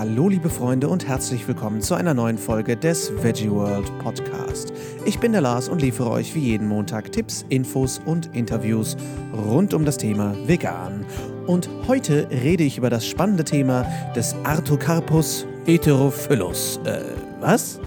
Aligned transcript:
Hallo 0.00 0.30
liebe 0.30 0.48
Freunde 0.48 0.88
und 0.88 1.06
herzlich 1.06 1.46
willkommen 1.46 1.82
zu 1.82 1.94
einer 1.94 2.14
neuen 2.14 2.38
Folge 2.38 2.74
des 2.74 3.12
Veggie 3.22 3.50
World 3.50 3.86
Podcast. 3.98 4.72
Ich 5.04 5.18
bin 5.18 5.32
der 5.32 5.42
Lars 5.42 5.68
und 5.68 5.82
liefere 5.82 6.10
euch 6.10 6.34
wie 6.34 6.38
jeden 6.38 6.68
Montag 6.68 7.12
Tipps, 7.12 7.44
Infos 7.50 8.00
und 8.06 8.34
Interviews 8.34 8.96
rund 9.34 9.74
um 9.74 9.84
das 9.84 9.98
Thema 9.98 10.34
Vegan. 10.48 11.04
Und 11.46 11.68
heute 11.86 12.26
rede 12.30 12.64
ich 12.64 12.78
über 12.78 12.88
das 12.88 13.06
spannende 13.06 13.44
Thema 13.44 13.82
des 14.16 14.34
Artocarpus 14.42 15.44
heterophyllus. 15.66 16.80
Äh, 16.86 17.02
was? 17.40 17.78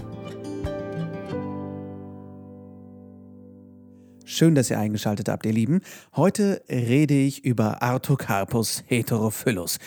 Schön, 4.24 4.54
dass 4.54 4.70
ihr 4.70 4.78
eingeschaltet 4.78 5.28
habt, 5.28 5.46
ihr 5.46 5.52
Lieben. 5.52 5.80
Heute 6.14 6.62
rede 6.70 7.14
ich 7.14 7.44
über 7.44 7.82
Artocarpus 7.82 8.84
heterophyllus. 8.86 9.78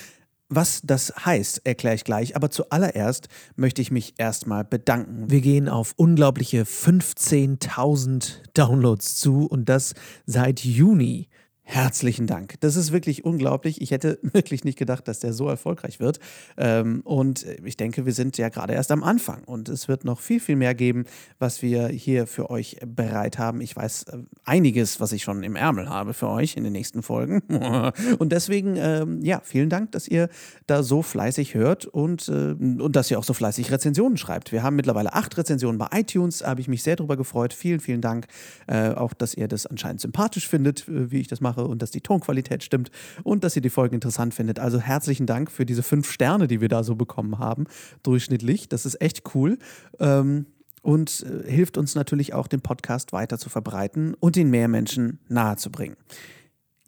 Was 0.49 0.79
das 0.81 1.13
heißt, 1.25 1.65
erkläre 1.65 1.95
ich 1.95 2.05
gleich, 2.05 2.37
aber 2.37 2.49
zuallererst 2.49 3.27
möchte 3.57 3.81
ich 3.81 3.91
mich 3.91 4.13
erstmal 4.17 4.63
bedanken. 4.63 5.29
Wir 5.29 5.41
gehen 5.41 5.67
auf 5.67 5.93
unglaubliche 5.97 6.63
15.000 6.63 8.43
Downloads 8.53 9.17
zu 9.17 9.45
und 9.45 9.67
das 9.67 9.93
seit 10.25 10.61
Juni. 10.61 11.27
Herzlichen 11.69 12.27
Dank. 12.27 12.55
Das 12.61 12.77
ist 12.77 12.93
wirklich 12.93 13.25
unglaublich. 13.25 13.81
Ich 13.81 13.91
hätte 13.91 14.19
wirklich 14.21 14.63
nicht 14.63 14.79
gedacht, 14.79 15.05
dass 15.09 15.19
der 15.19 15.33
so 15.33 15.49
erfolgreich 15.49 15.99
wird. 15.99 16.17
Ähm, 16.55 17.01
und 17.03 17.45
ich 17.65 17.75
denke, 17.75 18.05
wir 18.05 18.13
sind 18.13 18.37
ja 18.37 18.47
gerade 18.47 18.71
erst 18.71 18.89
am 18.89 19.03
Anfang 19.03 19.43
und 19.43 19.67
es 19.67 19.89
wird 19.89 20.05
noch 20.05 20.21
viel, 20.21 20.39
viel 20.39 20.55
mehr 20.55 20.73
geben, 20.73 21.03
was 21.39 21.61
wir 21.61 21.89
hier 21.89 22.25
für 22.25 22.49
euch 22.49 22.77
bereit 22.85 23.37
haben. 23.37 23.59
Ich 23.59 23.75
weiß 23.75 24.03
äh, 24.03 24.19
einiges, 24.45 25.01
was 25.01 25.11
ich 25.11 25.23
schon 25.23 25.43
im 25.43 25.57
Ärmel 25.57 25.89
habe 25.89 26.13
für 26.13 26.29
euch 26.29 26.55
in 26.55 26.63
den 26.63 26.71
nächsten 26.71 27.03
Folgen. 27.03 27.41
Und 28.17 28.31
deswegen, 28.31 28.77
ähm, 28.77 29.21
ja, 29.21 29.41
vielen 29.43 29.69
Dank, 29.69 29.91
dass 29.91 30.07
ihr 30.07 30.29
da 30.67 30.83
so 30.83 31.01
fleißig 31.01 31.53
hört 31.53 31.85
und, 31.85 32.29
äh, 32.29 32.53
und 32.53 32.95
dass 32.95 33.11
ihr 33.11 33.19
auch 33.19 33.25
so 33.25 33.33
fleißig 33.33 33.71
Rezensionen 33.71 34.17
schreibt. 34.17 34.53
Wir 34.53 34.63
haben 34.63 34.77
mittlerweile 34.77 35.13
acht 35.13 35.37
Rezensionen 35.37 35.77
bei 35.77 35.87
iTunes. 35.91 36.39
Da 36.39 36.47
habe 36.47 36.61
ich 36.61 36.69
mich 36.69 36.81
sehr 36.81 36.95
drüber 36.95 37.17
gefreut. 37.17 37.53
Vielen, 37.53 37.81
vielen 37.81 38.01
Dank. 38.01 38.27
Äh, 38.67 38.91
auch, 38.91 39.13
dass 39.13 39.33
ihr 39.33 39.49
das 39.49 39.65
anscheinend 39.65 39.99
sympathisch 39.99 40.47
findet, 40.47 40.85
wie 40.87 41.19
ich 41.19 41.27
das 41.27 41.41
mache 41.41 41.56
mache 41.57 41.67
und 41.67 41.81
dass 41.81 41.91
die 41.91 42.01
Tonqualität 42.01 42.63
stimmt 42.63 42.91
und 43.23 43.43
dass 43.43 43.55
ihr 43.55 43.61
die 43.61 43.69
Folgen 43.69 43.95
interessant 43.95 44.33
findet. 44.33 44.59
Also 44.59 44.79
herzlichen 44.79 45.25
Dank 45.25 45.51
für 45.51 45.65
diese 45.65 45.83
fünf 45.83 46.11
Sterne, 46.11 46.47
die 46.47 46.61
wir 46.61 46.69
da 46.69 46.83
so 46.83 46.95
bekommen 46.95 47.39
haben, 47.39 47.65
durchschnittlich. 48.03 48.69
Das 48.69 48.85
ist 48.85 49.01
echt 49.01 49.23
cool. 49.35 49.57
Ähm, 49.99 50.45
und 50.83 51.25
äh, 51.25 51.51
hilft 51.51 51.77
uns 51.77 51.95
natürlich 51.95 52.33
auch, 52.33 52.47
den 52.47 52.61
Podcast 52.61 53.11
weiter 53.11 53.37
zu 53.37 53.49
verbreiten 53.49 54.13
und 54.19 54.37
ihn 54.37 54.49
mehr 54.49 54.67
Menschen 54.67 55.19
nahezubringen. 55.27 55.97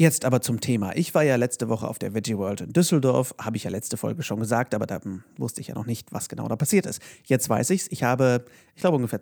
Jetzt 0.02 0.24
aber 0.24 0.40
zum 0.40 0.62
Thema. 0.62 0.96
Ich 0.96 1.14
war 1.14 1.24
ja 1.24 1.36
letzte 1.36 1.68
Woche 1.68 1.86
auf 1.86 2.00
der 2.00 2.14
Veggie 2.14 2.38
World 2.38 2.62
in 2.62 2.72
Düsseldorf, 2.72 3.36
habe 3.38 3.58
ich 3.58 3.66
ja 3.66 3.70
letzte 3.70 3.98
Folge 3.98 4.24
schon 4.24 4.40
gesagt, 4.40 4.74
aber 4.74 4.88
da 4.88 5.04
hm, 5.04 5.26
wusste 5.38 5.60
ich 5.60 5.68
ja 5.68 5.76
noch 5.76 5.86
nicht, 5.86 6.14
was 6.14 6.30
genau 6.30 6.48
da 6.48 6.56
passiert 6.56 6.86
ist. 6.86 7.02
Jetzt 7.26 7.50
weiß 7.50 7.70
ich's. 7.72 7.88
Ich 7.90 8.02
habe, 8.02 8.46
ich 8.76 8.82
glaube, 8.82 8.96
ungefähr 8.96 9.20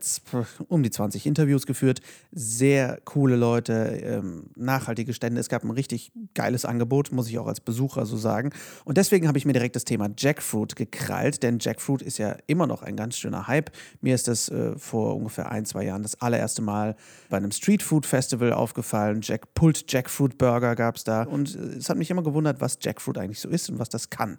um 0.67 0.83
die 0.83 0.91
20 0.91 1.25
Interviews 1.25 1.65
geführt. 1.65 2.01
Sehr 2.31 2.99
coole 3.05 3.37
Leute, 3.37 3.73
ähm, 3.73 4.51
nachhaltige 4.55 5.15
Stände. 5.15 5.41
Es 5.41 5.49
gab 5.49 5.63
ein 5.63 5.71
richtig 5.71 6.11
geiles 6.35 6.63
Angebot, 6.63 7.11
muss 7.11 7.27
ich 7.27 7.39
auch 7.39 7.47
als 7.47 7.59
Besucher 7.59 8.05
so 8.05 8.15
sagen. 8.15 8.51
Und 8.85 8.97
deswegen 8.97 9.27
habe 9.27 9.39
ich 9.39 9.45
mir 9.45 9.53
direkt 9.53 9.75
das 9.75 9.83
Thema 9.83 10.11
Jackfruit 10.15 10.75
gekrallt, 10.75 11.41
denn 11.41 11.57
Jackfruit 11.59 12.03
ist 12.03 12.19
ja 12.19 12.37
immer 12.45 12.67
noch 12.67 12.83
ein 12.83 12.95
ganz 12.95 13.17
schöner 13.17 13.47
Hype. 13.47 13.71
Mir 14.01 14.13
ist 14.13 14.27
das 14.27 14.47
äh, 14.49 14.77
vor 14.77 15.15
ungefähr 15.15 15.51
ein, 15.51 15.65
zwei 15.65 15.85
Jahren 15.85 16.03
das 16.03 16.21
allererste 16.21 16.61
Mal 16.61 16.95
bei 17.31 17.37
einem 17.37 17.51
Streetfood 17.51 18.05
Festival 18.05 18.53
aufgefallen. 18.53 19.21
Jack 19.23 19.55
Pulled 19.55 19.91
Jackfruit 19.91 20.37
Burger 20.37 20.66
Burger 20.67 20.75
gab 20.75 20.95
es 20.97 21.03
da. 21.03 21.23
Und 21.23 21.55
äh, 21.55 21.77
es 21.77 21.89
hat 21.89 21.97
mich 21.97 22.09
immer 22.09 22.23
gewundert, 22.23 22.61
was 22.61 22.77
Jackfruit 22.81 23.17
eigentlich 23.17 23.39
so 23.39 23.49
ist 23.49 23.69
und 23.69 23.79
was 23.79 23.89
das 23.89 24.09
kann. 24.09 24.37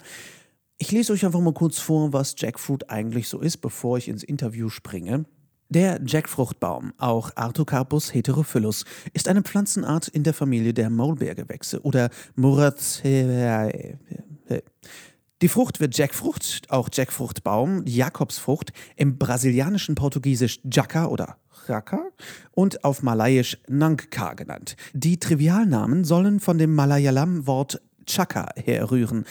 Ich 0.78 0.92
lese 0.92 1.12
euch 1.12 1.24
einfach 1.24 1.40
mal 1.40 1.54
kurz 1.54 1.78
vor, 1.78 2.12
was 2.12 2.34
Jackfruit 2.36 2.88
eigentlich 2.90 3.28
so 3.28 3.40
ist, 3.40 3.58
bevor 3.58 3.98
ich 3.98 4.08
ins 4.08 4.22
Interview 4.22 4.68
springe. 4.68 5.24
Der 5.70 6.00
Jackfruchtbaum, 6.04 6.94
auch 6.96 7.30
Artocarpus 7.34 8.14
heterophyllus, 8.14 8.84
ist 9.12 9.28
eine 9.28 9.42
Pflanzenart 9.42 10.08
in 10.08 10.22
der 10.22 10.32
Familie 10.32 10.72
der 10.72 10.88
Maulbeergewächse 10.88 11.82
oder 11.82 12.08
Moraceae. 12.36 13.98
Die 15.42 15.48
Frucht 15.48 15.78
wird 15.80 15.96
Jackfrucht, 15.98 16.62
auch 16.70 16.88
Jackfruchtbaum, 16.90 17.84
Jakobsfrucht, 17.86 18.72
im 18.96 19.18
brasilianischen 19.18 19.94
Portugiesisch 19.94 20.60
Jaca 20.64 21.06
oder 21.06 21.36
Raka 21.68 22.00
und 22.52 22.84
auf 22.84 23.02
Malayisch 23.02 23.58
Nangka 23.68 24.34
genannt. 24.34 24.76
Die 24.92 25.18
Trivialnamen 25.18 26.04
sollen 26.04 26.40
von 26.40 26.58
dem 26.58 26.74
Malayalam-Wort 26.74 27.80
Chaka 28.06 28.48
herrühren. 28.56 29.24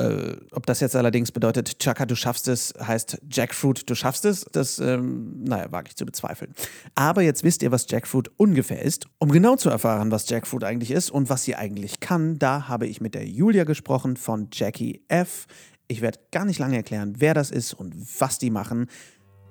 Äh, 0.00 0.36
ob 0.52 0.64
das 0.64 0.80
jetzt 0.80 0.96
allerdings 0.96 1.30
bedeutet, 1.30 1.78
Chaka, 1.78 2.06
du 2.06 2.16
schaffst 2.16 2.48
es, 2.48 2.72
heißt 2.80 3.20
Jackfruit, 3.30 3.88
du 3.88 3.94
schaffst 3.94 4.24
es, 4.24 4.46
das, 4.50 4.78
ähm, 4.78 5.44
naja, 5.44 5.70
wage 5.72 5.88
ich 5.88 5.96
zu 5.96 6.06
bezweifeln. 6.06 6.54
Aber 6.94 7.20
jetzt 7.20 7.44
wisst 7.44 7.62
ihr, 7.62 7.70
was 7.70 7.86
Jackfruit 7.88 8.30
ungefähr 8.38 8.82
ist. 8.82 9.06
Um 9.18 9.30
genau 9.30 9.56
zu 9.56 9.68
erfahren, 9.68 10.10
was 10.10 10.28
Jackfruit 10.28 10.64
eigentlich 10.64 10.90
ist 10.90 11.10
und 11.10 11.28
was 11.28 11.44
sie 11.44 11.54
eigentlich 11.54 12.00
kann, 12.00 12.38
da 12.38 12.66
habe 12.68 12.86
ich 12.86 13.02
mit 13.02 13.14
der 13.14 13.26
Julia 13.26 13.64
gesprochen 13.64 14.16
von 14.16 14.48
Jackie 14.52 15.02
F. 15.08 15.46
Ich 15.86 16.00
werde 16.00 16.18
gar 16.30 16.46
nicht 16.46 16.58
lange 16.58 16.76
erklären, 16.76 17.16
wer 17.18 17.34
das 17.34 17.50
ist 17.50 17.74
und 17.74 17.94
was 18.18 18.38
die 18.38 18.50
machen. 18.50 18.86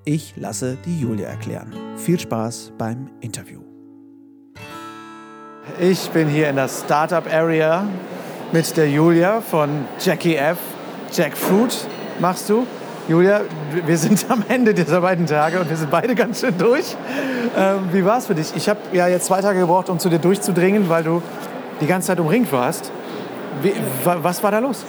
Ich 0.05 0.33
lasse 0.37 0.77
die 0.85 1.01
Julia 1.01 1.27
erklären. 1.27 1.73
Viel 1.97 2.19
Spaß 2.19 2.71
beim 2.77 3.09
Interview. 3.19 3.59
Ich 5.77 6.09
bin 6.11 6.29
hier 6.29 6.49
in 6.49 6.55
der 6.55 6.69
Startup 6.69 7.25
Area 7.31 7.85
mit 8.53 8.77
der 8.77 8.89
Julia 8.89 9.41
von 9.41 9.85
Jackie 9.99 10.35
F. 10.35 10.57
Jackfruit 11.11 11.85
machst 12.19 12.49
du. 12.49 12.65
Julia, 13.09 13.41
wir 13.85 13.97
sind 13.97 14.25
am 14.29 14.43
Ende 14.47 14.73
dieser 14.73 15.01
beiden 15.01 15.25
Tage 15.25 15.59
und 15.59 15.69
wir 15.69 15.77
sind 15.77 15.91
beide 15.91 16.15
ganz 16.15 16.39
schön 16.39 16.57
durch. 16.57 16.95
Ähm, 17.57 17.89
wie 17.91 18.05
war 18.05 18.19
es 18.19 18.27
für 18.27 18.35
dich? 18.35 18.55
Ich 18.55 18.69
habe 18.69 18.79
ja 18.93 19.07
jetzt 19.07 19.25
zwei 19.25 19.41
Tage 19.41 19.59
gebraucht, 19.59 19.89
um 19.89 19.99
zu 19.99 20.09
dir 20.09 20.19
durchzudringen, 20.19 20.88
weil 20.88 21.03
du 21.03 21.21
die 21.81 21.88
ganze 21.88 22.07
Zeit 22.07 22.19
umringt 22.19 22.51
warst. 22.53 22.91
Wie, 23.61 23.73
was 24.03 24.41
war 24.41 24.51
da 24.51 24.59
los? 24.59 24.85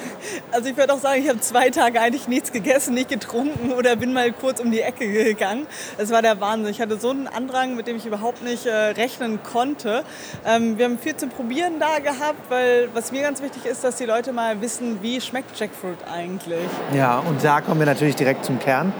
Also 0.53 0.69
ich 0.69 0.77
würde 0.77 0.93
auch 0.93 1.01
sagen, 1.01 1.21
ich 1.23 1.29
habe 1.29 1.41
zwei 1.41 1.71
Tage 1.71 2.01
eigentlich 2.01 2.29
nichts 2.29 2.53
gegessen, 2.53 2.95
nicht 2.95 3.09
getrunken 3.09 3.73
oder 3.73 3.97
bin 3.97 4.13
mal 4.13 4.33
kurz 4.33 4.61
um 4.61 4.71
die 4.71 4.81
Ecke 4.81 5.11
gegangen. 5.11 5.67
Es 5.99 6.11
war 6.11 6.23
der 6.23 6.41
Wahnsinn. 6.41 6.71
Ich 6.71 6.81
hatte 6.81 6.99
so 6.99 7.11
einen 7.11 7.27
Andrang, 7.27 7.77
mit 7.77 7.87
dem 7.87 7.97
ich 7.97 8.07
überhaupt 8.07 8.43
nicht 8.43 8.67
äh, 8.67 8.73
rechnen 8.73 9.41
konnte. 9.43 10.05
Ähm, 10.47 10.79
wir 10.79 10.85
haben 10.85 10.99
viel 10.99 11.17
zum 11.17 11.31
Probieren 11.31 11.81
da 11.81 11.99
gehabt, 11.99 12.49
weil 12.49 12.89
was 12.95 13.13
mir 13.13 13.23
ganz 13.23 13.43
wichtig 13.43 13.67
ist, 13.67 13.83
dass 13.83 13.97
die 13.97 14.05
Leute 14.05 14.33
mal 14.33 14.61
wissen, 14.61 15.03
wie 15.03 15.21
schmeckt 15.21 15.59
Jackfruit 15.59 15.99
eigentlich. 16.13 16.69
Ja, 16.95 17.19
und 17.19 17.43
da 17.43 17.61
kommen 17.61 17.81
wir 17.81 17.87
natürlich 17.87 18.17
direkt 18.17 18.45
zum 18.45 18.59
Kern. 18.59 18.93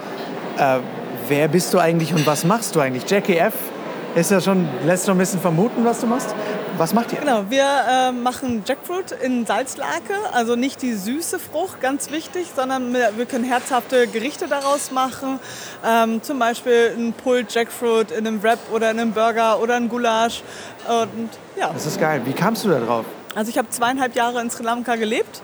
Äh, 0.59 0.79
wer 1.29 1.49
bist 1.49 1.73
du 1.73 1.79
eigentlich 1.79 2.13
und 2.13 2.27
was 2.27 2.45
machst 2.45 2.75
du 2.75 2.81
eigentlich? 2.81 3.09
Jackie 3.09 3.37
F. 3.37 3.55
Ist 4.15 4.33
ja 4.33 4.41
schon, 4.41 4.69
lässt 4.85 5.07
schon 5.07 5.15
ein 5.15 5.19
bisschen 5.19 5.41
vermuten, 5.41 5.85
was 5.85 6.01
du 6.01 6.07
machst. 6.07 6.35
Was 6.77 6.93
macht 6.93 7.13
ihr? 7.13 7.21
Genau, 7.21 7.45
wir 7.49 7.65
äh, 7.65 8.11
machen 8.11 8.65
Jackfruit 8.67 9.13
in 9.13 9.47
Salzlake, 9.47 10.15
also 10.33 10.57
nicht 10.57 10.83
die 10.83 10.95
süße 10.95 11.39
Frucht, 11.39 11.81
ganz 11.81 12.11
wichtig, 12.11 12.49
sondern 12.57 12.93
wir 12.93 13.27
können 13.27 13.45
herzhafte 13.45 14.09
Gerichte 14.09 14.49
daraus 14.49 14.91
machen. 14.91 15.39
Ähm, 15.87 16.23
zum 16.23 16.41
Beispiel 16.41 16.93
ein 16.97 17.13
Pulled 17.13 17.55
Jackfruit 17.55 18.11
in 18.11 18.27
einem 18.27 18.43
Wrap 18.43 18.59
oder 18.73 18.91
in 18.91 18.99
einem 18.99 19.13
Burger 19.13 19.61
oder 19.61 19.77
ein 19.77 19.89
Gulasch. 19.89 20.43
Und, 20.89 21.31
ja. 21.57 21.71
Das 21.73 21.87
ist 21.87 22.01
geil. 22.01 22.23
Wie 22.25 22.33
kamst 22.33 22.65
du 22.65 22.71
da 22.71 22.81
drauf? 22.81 23.05
Also 23.37 23.51
ich 23.51 23.59
habe 23.59 23.69
zweieinhalb 23.69 24.17
Jahre 24.17 24.41
in 24.41 24.51
Sri 24.51 24.65
Lanka 24.65 24.97
gelebt 24.97 25.41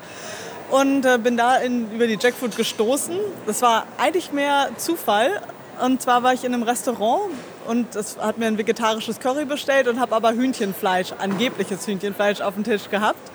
und 0.71 1.06
äh, 1.06 1.19
bin 1.19 1.37
da 1.37 1.59
in, 1.59 1.93
über 1.93 2.09
die 2.09 2.19
Jackfruit 2.21 2.56
gestoßen. 2.56 3.16
Das 3.47 3.62
war 3.62 3.87
eigentlich 3.99 4.32
mehr 4.32 4.71
Zufall. 4.76 5.41
Und 5.84 6.03
zwar 6.03 6.22
war 6.22 6.32
ich 6.32 6.43
in 6.43 6.53
einem 6.53 6.62
Restaurant 6.65 7.31
und 7.66 7.94
es 7.94 8.16
hat 8.19 8.38
mir 8.38 8.47
ein 8.47 8.59
vegetarisches 8.59 9.21
Curry 9.21 9.44
bestellt 9.44 9.88
und 9.88 10.00
habe 10.00 10.15
aber 10.15 10.32
Hühnchenfleisch, 10.32 11.12
angebliches 11.19 11.87
Hühnchenfleisch 11.87 12.41
auf 12.41 12.54
dem 12.54 12.65
Tisch 12.65 12.88
gehabt. 12.91 13.31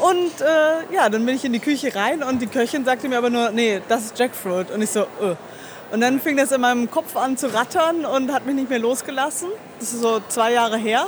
Und 0.00 0.40
äh, 0.40 0.94
ja, 0.94 1.08
dann 1.08 1.24
bin 1.24 1.36
ich 1.36 1.44
in 1.44 1.52
die 1.52 1.58
Küche 1.58 1.94
rein 1.94 2.22
und 2.22 2.40
die 2.40 2.46
Köchin 2.46 2.84
sagte 2.84 3.08
mir 3.08 3.18
aber 3.18 3.30
nur, 3.30 3.50
nee, 3.50 3.80
das 3.88 4.06
ist 4.06 4.18
Jackfruit. 4.18 4.70
Und 4.70 4.82
ich 4.82 4.90
so, 4.90 5.02
äh. 5.02 5.36
Und 5.92 6.00
dann 6.00 6.20
fing 6.20 6.36
das 6.36 6.50
in 6.50 6.60
meinem 6.60 6.90
Kopf 6.90 7.16
an 7.16 7.36
zu 7.36 7.54
rattern 7.54 8.04
und 8.04 8.32
hat 8.32 8.44
mich 8.44 8.56
nicht 8.56 8.68
mehr 8.68 8.80
losgelassen. 8.80 9.48
Das 9.78 9.92
ist 9.92 10.00
so 10.00 10.20
zwei 10.28 10.52
Jahre 10.52 10.76
her 10.76 11.06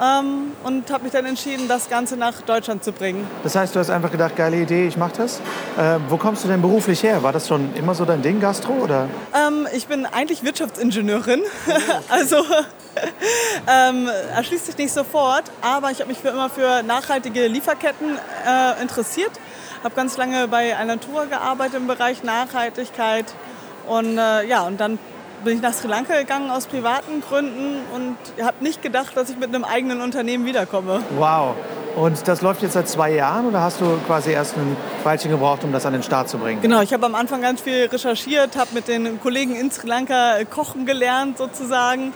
ähm, 0.00 0.52
und 0.64 0.90
habe 0.90 1.04
mich 1.04 1.12
dann 1.12 1.26
entschieden, 1.26 1.68
das 1.68 1.88
Ganze 1.88 2.16
nach 2.16 2.40
Deutschland 2.42 2.82
zu 2.82 2.92
bringen. 2.92 3.26
Das 3.42 3.54
heißt, 3.54 3.74
du 3.74 3.80
hast 3.80 3.90
einfach 3.90 4.10
gedacht, 4.10 4.36
geile 4.36 4.56
Idee, 4.56 4.86
ich 4.86 4.96
mache 4.96 5.12
das. 5.18 5.40
Äh, 5.76 5.98
wo 6.08 6.16
kommst 6.16 6.44
du 6.44 6.48
denn 6.48 6.62
beruflich 6.62 7.02
her? 7.02 7.22
War 7.22 7.32
das 7.32 7.48
schon 7.48 7.74
immer 7.74 7.94
so 7.94 8.04
dein 8.04 8.22
Ding, 8.22 8.40
Gastro? 8.40 8.72
Oder? 8.72 9.08
Ähm, 9.34 9.66
ich 9.74 9.86
bin 9.86 10.06
eigentlich 10.06 10.42
Wirtschaftsingenieurin. 10.42 11.42
also 12.08 12.36
ähm, 13.68 14.08
erschließt 14.34 14.66
sich 14.66 14.78
nicht 14.78 14.92
sofort, 14.92 15.44
aber 15.60 15.90
ich 15.90 16.00
habe 16.00 16.08
mich 16.08 16.18
für 16.18 16.28
immer 16.28 16.48
für 16.48 16.82
nachhaltige 16.82 17.46
Lieferketten 17.46 18.18
äh, 18.46 18.80
interessiert. 18.80 19.32
Habe 19.84 19.94
ganz 19.94 20.16
lange 20.16 20.48
bei 20.48 20.76
einer 20.76 21.00
Tour 21.00 21.26
gearbeitet 21.26 21.76
im 21.76 21.86
Bereich 21.86 22.22
Nachhaltigkeit 22.22 23.26
und 23.88 24.18
äh, 24.18 24.46
ja, 24.46 24.62
und 24.62 24.78
dann 24.78 24.98
bin 25.44 25.56
ich 25.56 25.62
nach 25.62 25.72
Sri 25.72 25.88
Lanka 25.88 26.18
gegangen 26.18 26.50
aus 26.50 26.66
privaten 26.66 27.20
Gründen 27.20 27.80
und 27.94 28.16
habe 28.44 28.62
nicht 28.62 28.82
gedacht, 28.82 29.16
dass 29.16 29.30
ich 29.30 29.36
mit 29.36 29.48
einem 29.48 29.64
eigenen 29.64 30.00
Unternehmen 30.00 30.44
wiederkomme. 30.44 31.02
Wow. 31.16 31.54
Und 31.96 32.28
das 32.28 32.40
läuft 32.40 32.62
jetzt 32.62 32.74
seit 32.74 32.88
zwei 32.88 33.12
Jahren 33.12 33.46
oder 33.46 33.62
hast 33.62 33.80
du 33.80 33.98
quasi 34.06 34.30
erst 34.30 34.56
ein 34.56 34.76
Weilchen 35.02 35.30
gebraucht, 35.30 35.64
um 35.64 35.72
das 35.72 35.86
an 35.86 35.92
den 35.92 36.04
Start 36.04 36.28
zu 36.28 36.38
bringen? 36.38 36.62
Genau, 36.62 36.80
ich 36.82 36.92
habe 36.92 37.04
am 37.04 37.16
Anfang 37.16 37.42
ganz 37.42 37.60
viel 37.60 37.86
recherchiert, 37.86 38.56
habe 38.56 38.70
mit 38.74 38.86
den 38.86 39.20
Kollegen 39.20 39.56
in 39.56 39.70
Sri 39.72 39.88
Lanka 39.88 40.36
kochen 40.48 40.86
gelernt 40.86 41.38
sozusagen, 41.38 42.12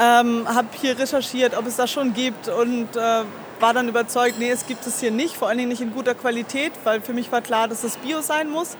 ähm, 0.00 0.46
habe 0.46 0.68
hier 0.78 0.98
recherchiert, 0.98 1.56
ob 1.56 1.66
es 1.66 1.76
das 1.76 1.90
schon 1.90 2.12
gibt 2.12 2.48
und 2.48 2.96
äh, 2.96 3.22
war 3.60 3.72
dann 3.72 3.88
überzeugt, 3.88 4.38
nee, 4.38 4.50
es 4.50 4.66
gibt 4.66 4.86
es 4.86 5.00
hier 5.00 5.10
nicht, 5.10 5.36
vor 5.36 5.48
allen 5.48 5.58
Dingen 5.58 5.70
nicht 5.70 5.80
in 5.80 5.94
guter 5.94 6.14
Qualität, 6.14 6.72
weil 6.84 7.00
für 7.00 7.14
mich 7.14 7.32
war 7.32 7.40
klar, 7.40 7.66
dass 7.66 7.82
es 7.82 7.96
Bio 7.96 8.20
sein 8.20 8.50
muss. 8.50 8.76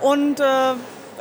Und 0.00 0.40
äh, 0.40 0.44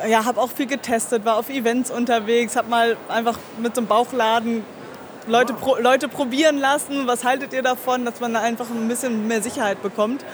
ja, 0.07 0.25
habe 0.25 0.39
auch 0.39 0.51
viel 0.51 0.67
getestet, 0.67 1.25
war 1.25 1.37
auf 1.37 1.49
Events 1.49 1.91
unterwegs, 1.91 2.55
habe 2.55 2.69
mal 2.69 2.97
einfach 3.09 3.37
mit 3.57 3.75
so 3.75 3.81
einem 3.81 3.87
Bauchladen 3.87 4.63
Leute, 5.27 5.53
pro, 5.53 5.75
Leute 5.77 6.07
probieren 6.07 6.57
lassen. 6.57 7.05
Was 7.05 7.23
haltet 7.23 7.53
ihr 7.53 7.61
davon, 7.61 8.05
dass 8.05 8.19
man 8.19 8.33
da 8.33 8.41
einfach 8.41 8.69
ein 8.69 8.87
bisschen 8.87 9.27
mehr 9.27 9.41
Sicherheit 9.41 9.81
bekommt, 9.83 10.25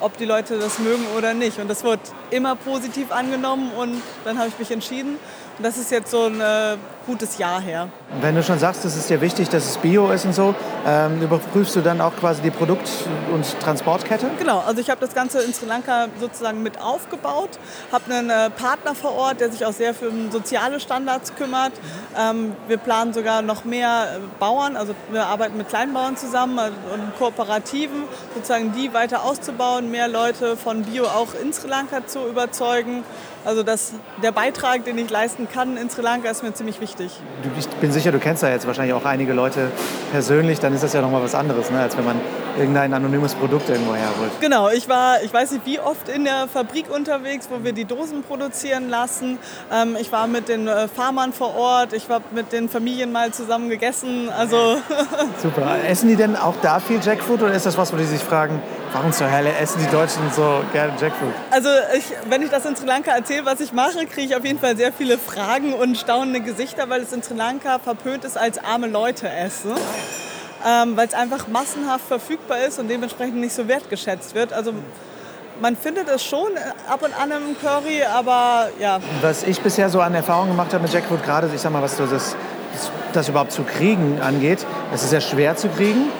ob 0.00 0.16
die 0.18 0.24
Leute 0.24 0.58
das 0.58 0.78
mögen 0.78 1.06
oder 1.16 1.34
nicht. 1.34 1.58
Und 1.58 1.68
das 1.68 1.82
wird 1.84 2.00
immer 2.30 2.56
positiv 2.56 3.10
angenommen 3.10 3.70
und 3.72 4.02
dann 4.24 4.38
habe 4.38 4.48
ich 4.48 4.58
mich 4.58 4.70
entschieden. 4.70 5.16
Das 5.58 5.78
ist 5.78 5.90
jetzt 5.92 6.10
so 6.10 6.24
ein 6.26 6.40
äh, 6.40 6.76
gutes 7.06 7.38
Jahr 7.38 7.60
her. 7.60 7.88
Wenn 8.20 8.34
du 8.34 8.42
schon 8.42 8.58
sagst, 8.58 8.84
es 8.84 8.96
ist 8.96 9.08
dir 9.08 9.20
wichtig, 9.20 9.48
dass 9.48 9.64
es 9.64 9.78
Bio 9.78 10.10
ist 10.10 10.24
und 10.24 10.34
so, 10.34 10.54
ähm, 10.84 11.22
überprüfst 11.22 11.76
du 11.76 11.80
dann 11.80 12.00
auch 12.00 12.14
quasi 12.16 12.42
die 12.42 12.50
Produkt- 12.50 12.90
und 13.32 13.44
Transportkette? 13.60 14.30
Genau, 14.38 14.60
also 14.66 14.80
ich 14.80 14.90
habe 14.90 15.00
das 15.00 15.14
Ganze 15.14 15.42
in 15.42 15.54
Sri 15.54 15.66
Lanka 15.66 16.08
sozusagen 16.18 16.62
mit 16.62 16.80
aufgebaut, 16.80 17.50
habe 17.92 18.12
einen 18.12 18.30
äh, 18.30 18.50
Partner 18.50 18.96
vor 18.96 19.14
Ort, 19.14 19.40
der 19.40 19.50
sich 19.52 19.64
auch 19.64 19.72
sehr 19.72 19.94
für 19.94 20.10
soziale 20.30 20.80
Standards 20.80 21.34
kümmert. 21.36 21.72
Ähm, 22.18 22.56
wir 22.66 22.78
planen 22.78 23.12
sogar 23.12 23.42
noch 23.42 23.64
mehr 23.64 24.16
äh, 24.16 24.20
Bauern, 24.40 24.76
also 24.76 24.94
wir 25.12 25.26
arbeiten 25.26 25.56
mit 25.56 25.68
Kleinbauern 25.68 26.16
zusammen 26.16 26.58
also, 26.58 26.74
und 26.92 27.16
Kooperativen, 27.16 28.04
sozusagen 28.34 28.72
die 28.72 28.92
weiter 28.92 29.24
auszubauen, 29.24 29.90
mehr 29.90 30.08
Leute 30.08 30.56
von 30.56 30.82
Bio 30.82 31.04
auch 31.04 31.28
in 31.40 31.52
Sri 31.52 31.68
Lanka 31.68 32.06
zu 32.06 32.26
überzeugen. 32.26 33.04
Also 33.44 33.62
das, 33.62 33.92
der 34.22 34.32
Beitrag, 34.32 34.84
den 34.84 34.96
ich 34.96 35.10
leisten 35.10 35.48
kann 35.52 35.76
in 35.76 35.90
Sri 35.90 36.00
Lanka, 36.00 36.30
ist 36.30 36.42
mir 36.42 36.54
ziemlich 36.54 36.80
wichtig. 36.80 37.12
Ich 37.58 37.68
bin 37.68 37.92
sicher, 37.92 38.10
du 38.10 38.18
kennst 38.18 38.42
ja 38.42 38.48
jetzt 38.48 38.66
wahrscheinlich 38.66 38.94
auch 38.94 39.04
einige 39.04 39.34
Leute 39.34 39.70
persönlich, 40.12 40.60
dann 40.60 40.72
ist 40.72 40.82
das 40.82 40.94
ja 40.94 41.02
nochmal 41.02 41.22
was 41.22 41.34
anderes, 41.34 41.70
ne, 41.70 41.80
als 41.80 41.96
wenn 41.96 42.06
man 42.06 42.20
irgendein 42.58 42.94
anonymes 42.94 43.34
Produkt 43.34 43.68
irgendwo 43.68 43.94
herholt. 43.94 44.30
Genau, 44.40 44.70
ich 44.70 44.88
war, 44.88 45.22
ich 45.22 45.32
weiß 45.32 45.52
nicht 45.52 45.66
wie 45.66 45.78
oft 45.78 46.08
in 46.08 46.24
der 46.24 46.48
Fabrik 46.48 46.86
unterwegs, 46.90 47.48
wo 47.50 47.64
wir 47.64 47.72
die 47.72 47.84
Dosen 47.84 48.22
produzieren 48.22 48.88
lassen. 48.88 49.38
Ähm, 49.72 49.96
ich 50.00 50.10
war 50.10 50.26
mit 50.26 50.48
den 50.48 50.66
äh, 50.66 50.88
Farmern 50.88 51.32
vor 51.32 51.54
Ort, 51.54 51.92
ich 51.92 52.08
war 52.08 52.20
mit 52.30 52.52
den 52.52 52.70
Familien 52.70 53.12
mal 53.12 53.32
zusammen 53.32 53.68
gegessen. 53.68 54.30
Also 54.30 54.78
Super. 55.42 55.76
Essen 55.86 56.08
die 56.08 56.16
denn 56.16 56.36
auch 56.36 56.54
da 56.62 56.80
viel 56.80 57.00
Jackfruit 57.02 57.42
oder 57.42 57.52
ist 57.52 57.66
das 57.66 57.76
was, 57.76 57.92
wo 57.92 57.96
die 57.96 58.04
sich 58.04 58.22
fragen, 58.22 58.62
warum 58.94 59.12
zur 59.12 59.30
Hölle 59.30 59.54
essen 59.56 59.80
die 59.84 59.90
Deutschen 59.90 60.22
so 60.34 60.62
gerne 60.72 60.92
Jackfruit? 60.98 61.34
Also 61.50 61.68
ich, 61.96 62.04
wenn 62.30 62.40
ich 62.40 62.48
das 62.48 62.64
in 62.64 62.74
Sri 62.76 62.86
Lanka 62.86 63.10
erzähle, 63.10 63.44
was 63.44 63.60
ich 63.60 63.74
mache, 63.74 64.06
kriege 64.06 64.28
ich 64.28 64.36
auf 64.36 64.44
jeden 64.44 64.58
Fall 64.58 64.76
sehr 64.76 64.92
viele 64.92 65.18
Fragen 65.18 65.74
und 65.74 65.98
staunende 65.98 66.40
Gesichter, 66.40 66.88
weil 66.88 67.02
es 67.02 67.12
in 67.12 67.22
Sri 67.22 67.34
Lanka 67.34 67.78
verpönt 67.78 68.24
ist 68.24 68.38
als 68.38 68.62
arme 68.64 68.86
Leute 68.86 69.28
essen 69.28 69.72
ähm, 70.64 70.96
weil 70.96 71.06
es 71.06 71.14
einfach 71.14 71.46
massenhaft 71.48 72.06
verfügbar 72.06 72.58
ist 72.66 72.78
und 72.78 72.88
dementsprechend 72.88 73.36
nicht 73.36 73.54
so 73.54 73.68
wertgeschätzt 73.68 74.34
wird. 74.34 74.52
Also 74.52 74.72
man 75.60 75.76
findet 75.76 76.08
es 76.08 76.24
schon 76.24 76.48
ab 76.88 77.02
und 77.02 77.14
an 77.14 77.30
im 77.30 77.56
Curry, 77.60 78.02
aber 78.02 78.68
ja. 78.80 78.98
Was 79.20 79.44
ich 79.44 79.60
bisher 79.60 79.88
so 79.88 80.00
an 80.00 80.14
Erfahrungen 80.14 80.50
gemacht 80.50 80.72
habe 80.72 80.82
mit 80.82 80.92
Jackfruit, 80.92 81.22
gerade 81.22 81.50
ich 81.54 81.60
sag 81.60 81.70
mal, 81.70 81.82
was 81.82 81.96
so 81.96 82.06
das, 82.06 82.34
das 83.12 83.28
überhaupt 83.28 83.52
zu 83.52 83.62
kriegen 83.62 84.20
angeht, 84.20 84.66
es 84.92 85.02
ist 85.02 85.10
sehr 85.10 85.20
schwer 85.20 85.56
zu 85.56 85.68
kriegen. 85.68 86.10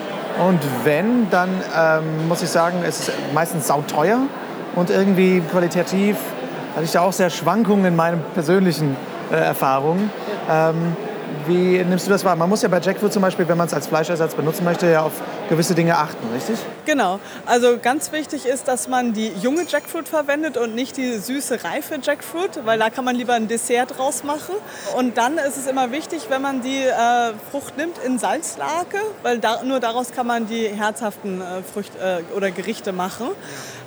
Und 0.43 0.59
wenn, 0.83 1.29
dann 1.29 1.49
ähm, 1.77 2.27
muss 2.27 2.41
ich 2.41 2.49
sagen, 2.49 2.83
es 2.85 3.01
ist 3.01 3.11
meistens 3.33 3.67
sauteuer 3.67 4.19
und 4.75 4.89
irgendwie 4.89 5.41
qualitativ 5.51 6.17
hatte 6.75 6.83
ich 6.83 6.91
da 6.91 7.01
auch 7.01 7.13
sehr 7.13 7.29
Schwankungen 7.29 7.85
in 7.85 7.95
meinen 7.95 8.21
persönlichen 8.33 8.97
äh, 9.31 9.35
Erfahrungen. 9.35 10.11
Ähm, 10.51 10.97
wie 11.47 11.83
nimmst 11.83 12.07
du 12.07 12.11
das 12.11 12.23
wahr? 12.25 12.35
Man 12.35 12.49
muss 12.49 12.61
ja 12.61 12.69
bei 12.69 12.79
Jackfruit 12.79 13.13
zum 13.13 13.21
Beispiel, 13.21 13.47
wenn 13.47 13.57
man 13.57 13.67
es 13.67 13.73
als 13.73 13.87
Fleischersatz 13.87 14.35
benutzen 14.35 14.63
möchte, 14.63 14.89
ja 14.89 15.01
auf 15.01 15.13
gewisse 15.49 15.75
Dinge 15.75 15.97
achten, 15.97 16.27
richtig? 16.33 16.57
Genau. 16.85 17.19
Also 17.45 17.77
ganz 17.81 18.11
wichtig 18.11 18.45
ist, 18.45 18.67
dass 18.67 18.87
man 18.87 19.13
die 19.13 19.31
junge 19.41 19.63
Jackfruit 19.67 20.07
verwendet 20.07 20.57
und 20.57 20.75
nicht 20.75 20.97
die 20.97 21.17
süße, 21.17 21.63
reife 21.63 21.99
Jackfruit, 22.01 22.65
weil 22.65 22.79
da 22.79 22.89
kann 22.89 23.05
man 23.05 23.15
lieber 23.15 23.33
ein 23.33 23.47
Dessert 23.47 23.97
draus 23.97 24.23
machen. 24.23 24.55
Und 24.97 25.17
dann 25.17 25.37
ist 25.37 25.57
es 25.57 25.67
immer 25.67 25.91
wichtig, 25.91 26.27
wenn 26.29 26.41
man 26.41 26.61
die 26.61 26.83
äh, 26.83 27.33
Frucht 27.51 27.77
nimmt 27.77 27.97
in 28.05 28.19
Salzlake, 28.19 28.97
weil 29.23 29.39
da, 29.39 29.63
nur 29.63 29.79
daraus 29.79 30.11
kann 30.11 30.27
man 30.27 30.47
die 30.47 30.67
herzhaften 30.67 31.41
äh, 31.41 31.63
Früchte 31.63 31.97
äh, 31.99 32.35
oder 32.35 32.51
Gerichte 32.51 32.91
machen. 32.91 33.27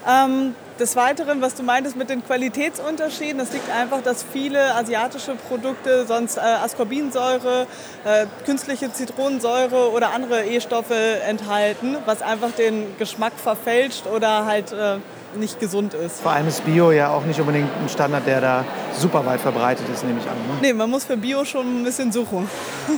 Ähm, 0.09 0.55
des 0.79 0.97
Weiteren, 0.97 1.41
was 1.43 1.55
du 1.55 1.63
meintest 1.63 1.97
mit 1.97 2.11
den 2.11 2.25
Qualitätsunterschieden, 2.25 3.39
das 3.39 3.53
liegt 3.53 3.71
einfach, 3.71 4.03
dass 4.03 4.23
viele 4.23 4.75
asiatische 4.75 5.35
Produkte 5.49 6.07
sonst 6.07 6.37
äh, 6.37 6.41
Ascorbinsäure, 6.41 7.67
äh, 8.05 8.27
künstliche 8.45 8.93
Zitronensäure 8.93 9.91
oder 9.93 10.13
andere 10.15 10.47
E-Stoffe 10.47 11.21
enthalten, 11.27 11.97
was 12.07 12.23
einfach 12.23 12.51
den 12.53 12.97
Geschmack 12.99 13.33
verfälscht 13.37 14.07
oder 14.07 14.47
halt 14.47 14.73
äh, 14.73 14.99
nicht 15.37 15.61
gesund 15.61 15.95
ist. 15.95 16.21
Vor 16.21 16.33
allem 16.33 16.49
ist 16.49 16.65
Bio 16.65 16.91
ja 16.91 17.11
auch 17.11 17.25
nicht 17.25 17.41
unbedingt 17.41 17.69
ein 17.83 17.89
Standard, 17.89 18.27
der 18.27 18.41
da 18.41 18.65
super 18.97 19.27
weit 19.27 19.41
verbreitet 19.41 19.87
ist, 19.93 20.05
nehme 20.05 20.21
ich 20.21 20.27
an. 20.27 20.37
Ne? 20.37 20.59
Nee, 20.63 20.73
man 20.73 20.89
muss 20.89 21.05
für 21.05 21.17
Bio 21.17 21.45
schon 21.45 21.81
ein 21.81 21.85
bisschen 21.85 22.13
suchen. 22.13 22.49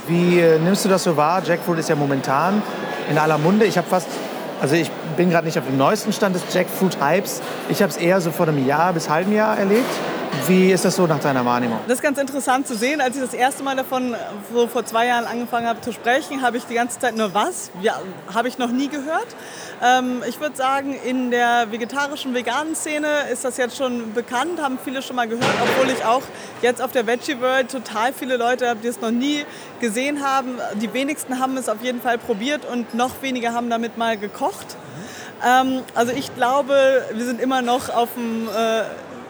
Wie 0.06 0.38
äh, 0.38 0.58
nimmst 0.58 0.84
du 0.84 0.88
das 0.88 1.04
so 1.04 1.16
wahr? 1.16 1.42
Jackfruit 1.44 1.78
ist 1.78 1.88
ja 1.88 1.96
momentan 1.96 2.62
in 3.10 3.18
aller 3.18 3.38
Munde. 3.38 3.64
Ich 3.64 3.76
habe 3.76 3.88
fast 3.88 4.06
also 4.60 4.74
ich 4.74 4.90
bin 5.16 5.30
gerade 5.30 5.46
nicht 5.46 5.58
auf 5.58 5.64
dem 5.64 5.76
neuesten 5.76 6.12
Stand 6.12 6.36
des 6.36 6.42
Jackfruit-Hypes. 6.52 7.40
Ich 7.68 7.82
habe 7.82 7.90
es 7.90 7.96
eher 7.96 8.20
so 8.20 8.30
vor 8.30 8.46
einem 8.46 8.66
Jahr 8.66 8.92
bis 8.92 9.08
halben 9.08 9.32
Jahr 9.32 9.58
erlebt. 9.58 9.90
Wie 10.46 10.72
ist 10.72 10.84
das 10.84 10.96
so 10.96 11.06
nach 11.06 11.20
deiner 11.20 11.44
Wahrnehmung? 11.44 11.78
Das 11.86 11.98
ist 11.98 12.02
ganz 12.02 12.18
interessant 12.18 12.66
zu 12.66 12.74
sehen. 12.74 13.00
Als 13.00 13.14
ich 13.14 13.22
das 13.22 13.34
erste 13.34 13.62
Mal 13.62 13.76
davon 13.76 14.16
so 14.52 14.66
vor 14.66 14.84
zwei 14.84 15.06
Jahren 15.06 15.24
angefangen 15.24 15.68
habe 15.68 15.80
zu 15.80 15.92
sprechen, 15.92 16.42
habe 16.42 16.56
ich 16.56 16.64
die 16.64 16.74
ganze 16.74 16.98
Zeit 16.98 17.16
nur 17.16 17.32
was? 17.34 17.70
Ja, 17.80 18.00
habe 18.34 18.48
ich 18.48 18.58
noch 18.58 18.70
nie 18.72 18.88
gehört. 18.88 19.28
Ähm, 19.82 20.22
ich 20.28 20.40
würde 20.40 20.56
sagen, 20.56 20.94
in 21.04 21.30
der 21.30 21.70
vegetarischen, 21.70 22.34
veganen 22.34 22.74
Szene 22.74 23.06
ist 23.32 23.44
das 23.44 23.58
jetzt 23.58 23.76
schon 23.76 24.12
bekannt, 24.12 24.60
haben 24.60 24.78
viele 24.82 25.02
schon 25.02 25.16
mal 25.16 25.28
gehört, 25.28 25.54
obwohl 25.62 25.92
ich 25.92 26.04
auch 26.04 26.22
jetzt 26.62 26.82
auf 26.82 26.90
der 26.90 27.06
Veggie 27.06 27.40
World 27.40 27.70
total 27.70 28.12
viele 28.12 28.36
Leute 28.36 28.68
habe, 28.68 28.80
die 28.80 28.88
es 28.88 29.00
noch 29.00 29.12
nie 29.12 29.44
gesehen 29.80 30.24
haben. 30.24 30.56
Die 30.82 30.92
wenigsten 30.92 31.38
haben 31.38 31.56
es 31.56 31.68
auf 31.68 31.82
jeden 31.82 32.00
Fall 32.00 32.18
probiert 32.18 32.64
und 32.64 32.94
noch 32.94 33.22
weniger 33.22 33.52
haben 33.52 33.70
damit 33.70 33.98
mal 33.98 34.16
gekocht. 34.16 34.76
Ähm, 35.46 35.82
also 35.94 36.12
ich 36.12 36.34
glaube, 36.34 37.04
wir 37.12 37.24
sind 37.24 37.40
immer 37.40 37.62
noch 37.62 37.88
auf 37.88 38.08
dem, 38.14 38.48
äh, 38.48 38.82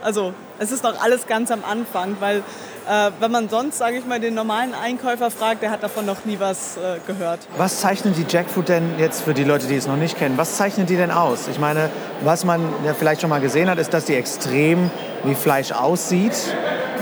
also 0.02 0.32
es 0.60 0.72
ist 0.72 0.84
noch 0.84 1.02
alles 1.02 1.26
ganz 1.26 1.50
am 1.50 1.64
Anfang, 1.64 2.16
weil 2.20 2.38
äh, 2.38 3.10
wenn 3.18 3.30
man 3.30 3.48
sonst, 3.48 3.78
sage 3.78 3.96
ich 3.96 4.04
mal, 4.06 4.20
den 4.20 4.34
normalen 4.34 4.74
Einkäufer 4.74 5.30
fragt, 5.30 5.62
der 5.62 5.70
hat 5.70 5.82
davon 5.82 6.04
noch 6.04 6.26
nie 6.26 6.38
was 6.38 6.76
äh, 6.76 6.98
gehört. 7.06 7.40
Was 7.56 7.80
zeichnet 7.80 8.16
die 8.18 8.26
Jackfruit 8.28 8.68
denn 8.68 8.98
jetzt 8.98 9.22
für 9.22 9.32
die 9.32 9.44
Leute, 9.44 9.66
die 9.66 9.76
es 9.76 9.86
noch 9.86 9.96
nicht 9.96 10.18
kennen? 10.18 10.36
Was 10.36 10.56
zeichnet 10.56 10.90
die 10.90 10.96
denn 10.96 11.10
aus? 11.10 11.48
Ich 11.48 11.58
meine, 11.58 11.88
was 12.22 12.44
man 12.44 12.60
ja 12.84 12.92
vielleicht 12.92 13.22
schon 13.22 13.30
mal 13.30 13.40
gesehen 13.40 13.70
hat, 13.70 13.78
ist, 13.78 13.94
dass 13.94 14.04
die 14.04 14.14
extrem 14.14 14.90
wie 15.24 15.34
Fleisch 15.34 15.72
aussieht. 15.72 16.34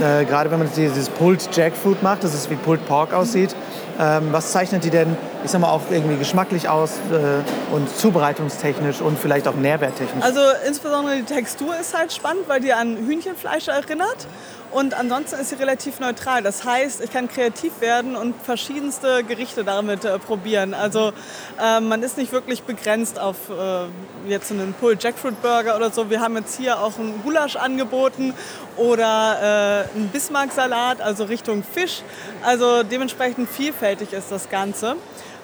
Äh, 0.01 0.25
gerade 0.25 0.53
wenn 0.53 0.61
man 0.61 0.69
dieses 0.77 1.09
Pulled 1.09 1.49
Jackfruit 1.55 2.01
macht, 2.01 2.23
dass 2.23 2.35
es 2.35 2.49
wie 2.51 2.57
Pulled 2.57 2.87
Pork 2.87 3.13
aussieht. 3.13 3.57
Ähm, 4.01 4.29
was 4.31 4.53
zeichnet 4.53 4.85
die 4.85 4.91
denn, 4.91 5.17
ich 5.45 5.51
sag 5.51 5.61
mal, 5.61 5.71
auch 5.71 5.83
irgendwie 5.91 6.17
geschmacklich 6.17 6.69
aus 6.69 6.93
äh, 7.13 7.75
und 7.75 7.89
zubereitungstechnisch 7.97 9.01
und 9.01 9.19
vielleicht 9.19 9.47
auch 9.49 9.55
nährwerttechnisch? 9.55 10.25
Also 10.25 10.41
insbesondere 10.67 11.17
die 11.17 11.23
Textur 11.23 11.77
ist 11.79 11.97
halt 11.97 12.13
spannend, 12.13 12.49
weil 12.49 12.61
die 12.61 12.73
an 12.73 12.97
Hühnchenfleisch 12.97 13.69
erinnert. 13.69 14.27
Und 14.71 14.93
ansonsten 14.93 15.41
ist 15.41 15.49
sie 15.49 15.55
relativ 15.55 15.99
neutral. 15.99 16.43
Das 16.43 16.65
heißt, 16.65 17.03
ich 17.03 17.11
kann 17.11 17.29
kreativ 17.29 17.81
werden 17.81 18.17
und 18.17 18.35
verschiedenste 18.43 19.25
Gerichte 19.25 19.65
damit 19.65 20.05
äh, 20.05 20.19
probieren. 20.19 20.75
Also 20.75 21.13
äh, 21.59 21.81
man 21.81 22.03
ist 22.03 22.19
nicht 22.19 22.33
wirklich 22.33 22.63
begrenzt 22.65 23.19
auf 23.19 23.37
äh, 23.49 24.29
jetzt 24.29 24.51
einen 24.51 24.75
Pulled 24.75 25.03
Jackfruit 25.03 25.41
Burger 25.41 25.75
oder 25.77 25.91
so. 25.91 26.11
Wir 26.11 26.21
haben 26.21 26.37
jetzt 26.37 26.59
hier 26.59 26.81
auch 26.81 26.99
einen 26.99 27.23
Gulasch 27.23 27.57
angeboten 27.57 28.35
oder 28.77 29.87
äh, 29.95 29.97
einen 29.97 30.09
Bismarck-Salat, 30.09 31.01
also 31.01 31.25
Richtung 31.25 31.63
Fisch. 31.63 32.03
Also 32.43 32.83
dementsprechend 32.83 33.49
vielfältig 33.49 34.13
ist 34.13 34.31
das 34.31 34.51
Ganze. 34.51 34.97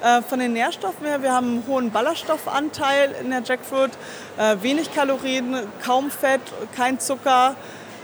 Äh, 0.04 0.20
von 0.20 0.38
den 0.38 0.52
Nährstoffen 0.52 1.06
her, 1.06 1.22
wir 1.22 1.32
haben 1.32 1.46
einen 1.46 1.64
hohen 1.66 1.90
Ballaststoffanteil 1.90 3.14
in 3.22 3.30
der 3.30 3.42
Jackfruit, 3.42 3.92
äh, 4.36 4.56
wenig 4.60 4.94
Kalorien, 4.94 5.56
kaum 5.82 6.10
Fett, 6.10 6.42
kein 6.76 7.00
Zucker 7.00 7.56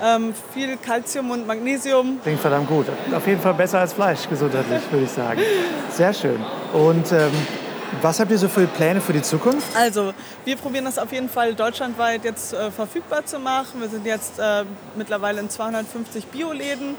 ähm, 0.03 0.35
viel 0.55 0.79
Kalzium 0.79 1.31
und 1.31 1.47
Magnesium. 1.47 2.19
Klingt 2.23 2.41
verdammt 2.41 2.69
gut. 2.69 2.87
Auf 3.15 3.27
jeden 3.27 3.41
Fall 3.41 3.55
besser 3.55 3.81
als 3.81 3.93
Fleisch, 3.93 4.29
gesundheitlich, 4.29 4.81
würde 4.91 5.05
ich 5.05 5.11
sagen. 5.11 5.41
Sehr 5.91 6.15
schön. 6.15 6.41
Und 6.73 7.13
ähm, 7.13 7.31
was 8.01 8.19
habt 8.21 8.31
ihr 8.31 8.39
so 8.39 8.49
für 8.49 8.67
Pläne 8.67 9.01
für 9.01 9.13
die 9.13 9.23
Zukunft? 9.23 9.77
Also, 9.77 10.15
wir 10.45 10.57
probieren 10.57 10.87
das 10.87 10.99
auf 10.99 11.13
jeden 11.13 11.29
Fall 11.29 11.55
deutschlandweit 11.55 12.25
jetzt 12.25 12.55
äh, 12.55 12.71
verfügbar 12.71 13.27
zu 13.27 13.39
machen. 13.39 13.81
Wir 13.81 13.89
sind 13.89 14.07
jetzt 14.07 14.39
äh, 14.39 14.65
mittlerweile 14.97 15.41
in 15.41 15.51
250 15.51 16.27
Bioläden 16.29 16.95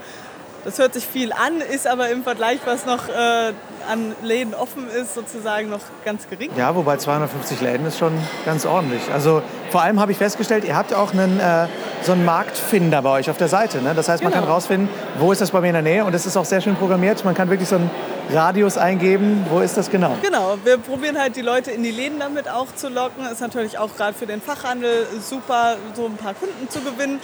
Das 0.63 0.77
hört 0.77 0.93
sich 0.93 1.05
viel 1.05 1.33
an, 1.33 1.59
ist 1.59 1.87
aber 1.87 2.09
im 2.09 2.23
Vergleich, 2.23 2.59
was 2.65 2.85
noch 2.85 3.07
äh, 3.09 3.53
an 3.89 4.15
Läden 4.21 4.53
offen 4.53 4.87
ist, 4.89 5.15
sozusagen 5.15 5.69
noch 5.69 5.79
ganz 6.05 6.29
gering. 6.29 6.51
Ja, 6.55 6.75
wobei 6.75 6.97
250 6.97 7.61
Läden 7.61 7.87
ist 7.87 7.97
schon 7.97 8.13
ganz 8.45 8.65
ordentlich. 8.65 9.01
Also 9.11 9.41
vor 9.71 9.81
allem 9.81 9.99
habe 9.99 10.11
ich 10.11 10.19
festgestellt, 10.19 10.63
ihr 10.63 10.75
habt 10.75 10.93
auch 10.93 11.13
einen, 11.13 11.39
äh, 11.39 11.67
so 12.03 12.11
einen 12.11 12.25
Marktfinder 12.25 13.01
bei 13.01 13.09
euch 13.09 13.29
auf 13.29 13.37
der 13.37 13.47
Seite. 13.47 13.81
Ne? 13.81 13.93
Das 13.95 14.07
heißt, 14.07 14.23
man 14.23 14.31
genau. 14.31 14.45
kann 14.45 14.53
rausfinden, 14.53 14.89
wo 15.17 15.31
ist 15.31 15.41
das 15.41 15.49
bei 15.49 15.61
mir 15.61 15.67
in 15.67 15.73
der 15.73 15.81
Nähe 15.81 16.05
und 16.05 16.13
es 16.13 16.27
ist 16.27 16.37
auch 16.37 16.45
sehr 16.45 16.61
schön 16.61 16.75
programmiert. 16.75 17.25
Man 17.25 17.33
kann 17.33 17.49
wirklich 17.49 17.69
so 17.69 17.77
einen 17.77 17.89
Radius 18.31 18.77
eingeben. 18.77 19.45
Wo 19.49 19.59
ist 19.61 19.77
das 19.77 19.89
genau? 19.89 20.15
Genau, 20.21 20.57
wir 20.63 20.77
probieren 20.77 21.19
halt 21.19 21.35
die 21.35 21.41
Leute 21.41 21.71
in 21.71 21.81
die 21.81 21.91
Läden 21.91 22.19
damit 22.19 22.47
auch 22.49 22.67
zu 22.75 22.87
locken. 22.87 23.25
Ist 23.25 23.41
natürlich 23.41 23.79
auch 23.79 23.95
gerade 23.95 24.13
für 24.13 24.27
den 24.27 24.41
Fachhandel 24.41 25.07
super, 25.21 25.77
so 25.95 26.05
ein 26.05 26.17
paar 26.17 26.35
Kunden 26.35 26.69
zu 26.69 26.81
gewinnen. 26.81 27.19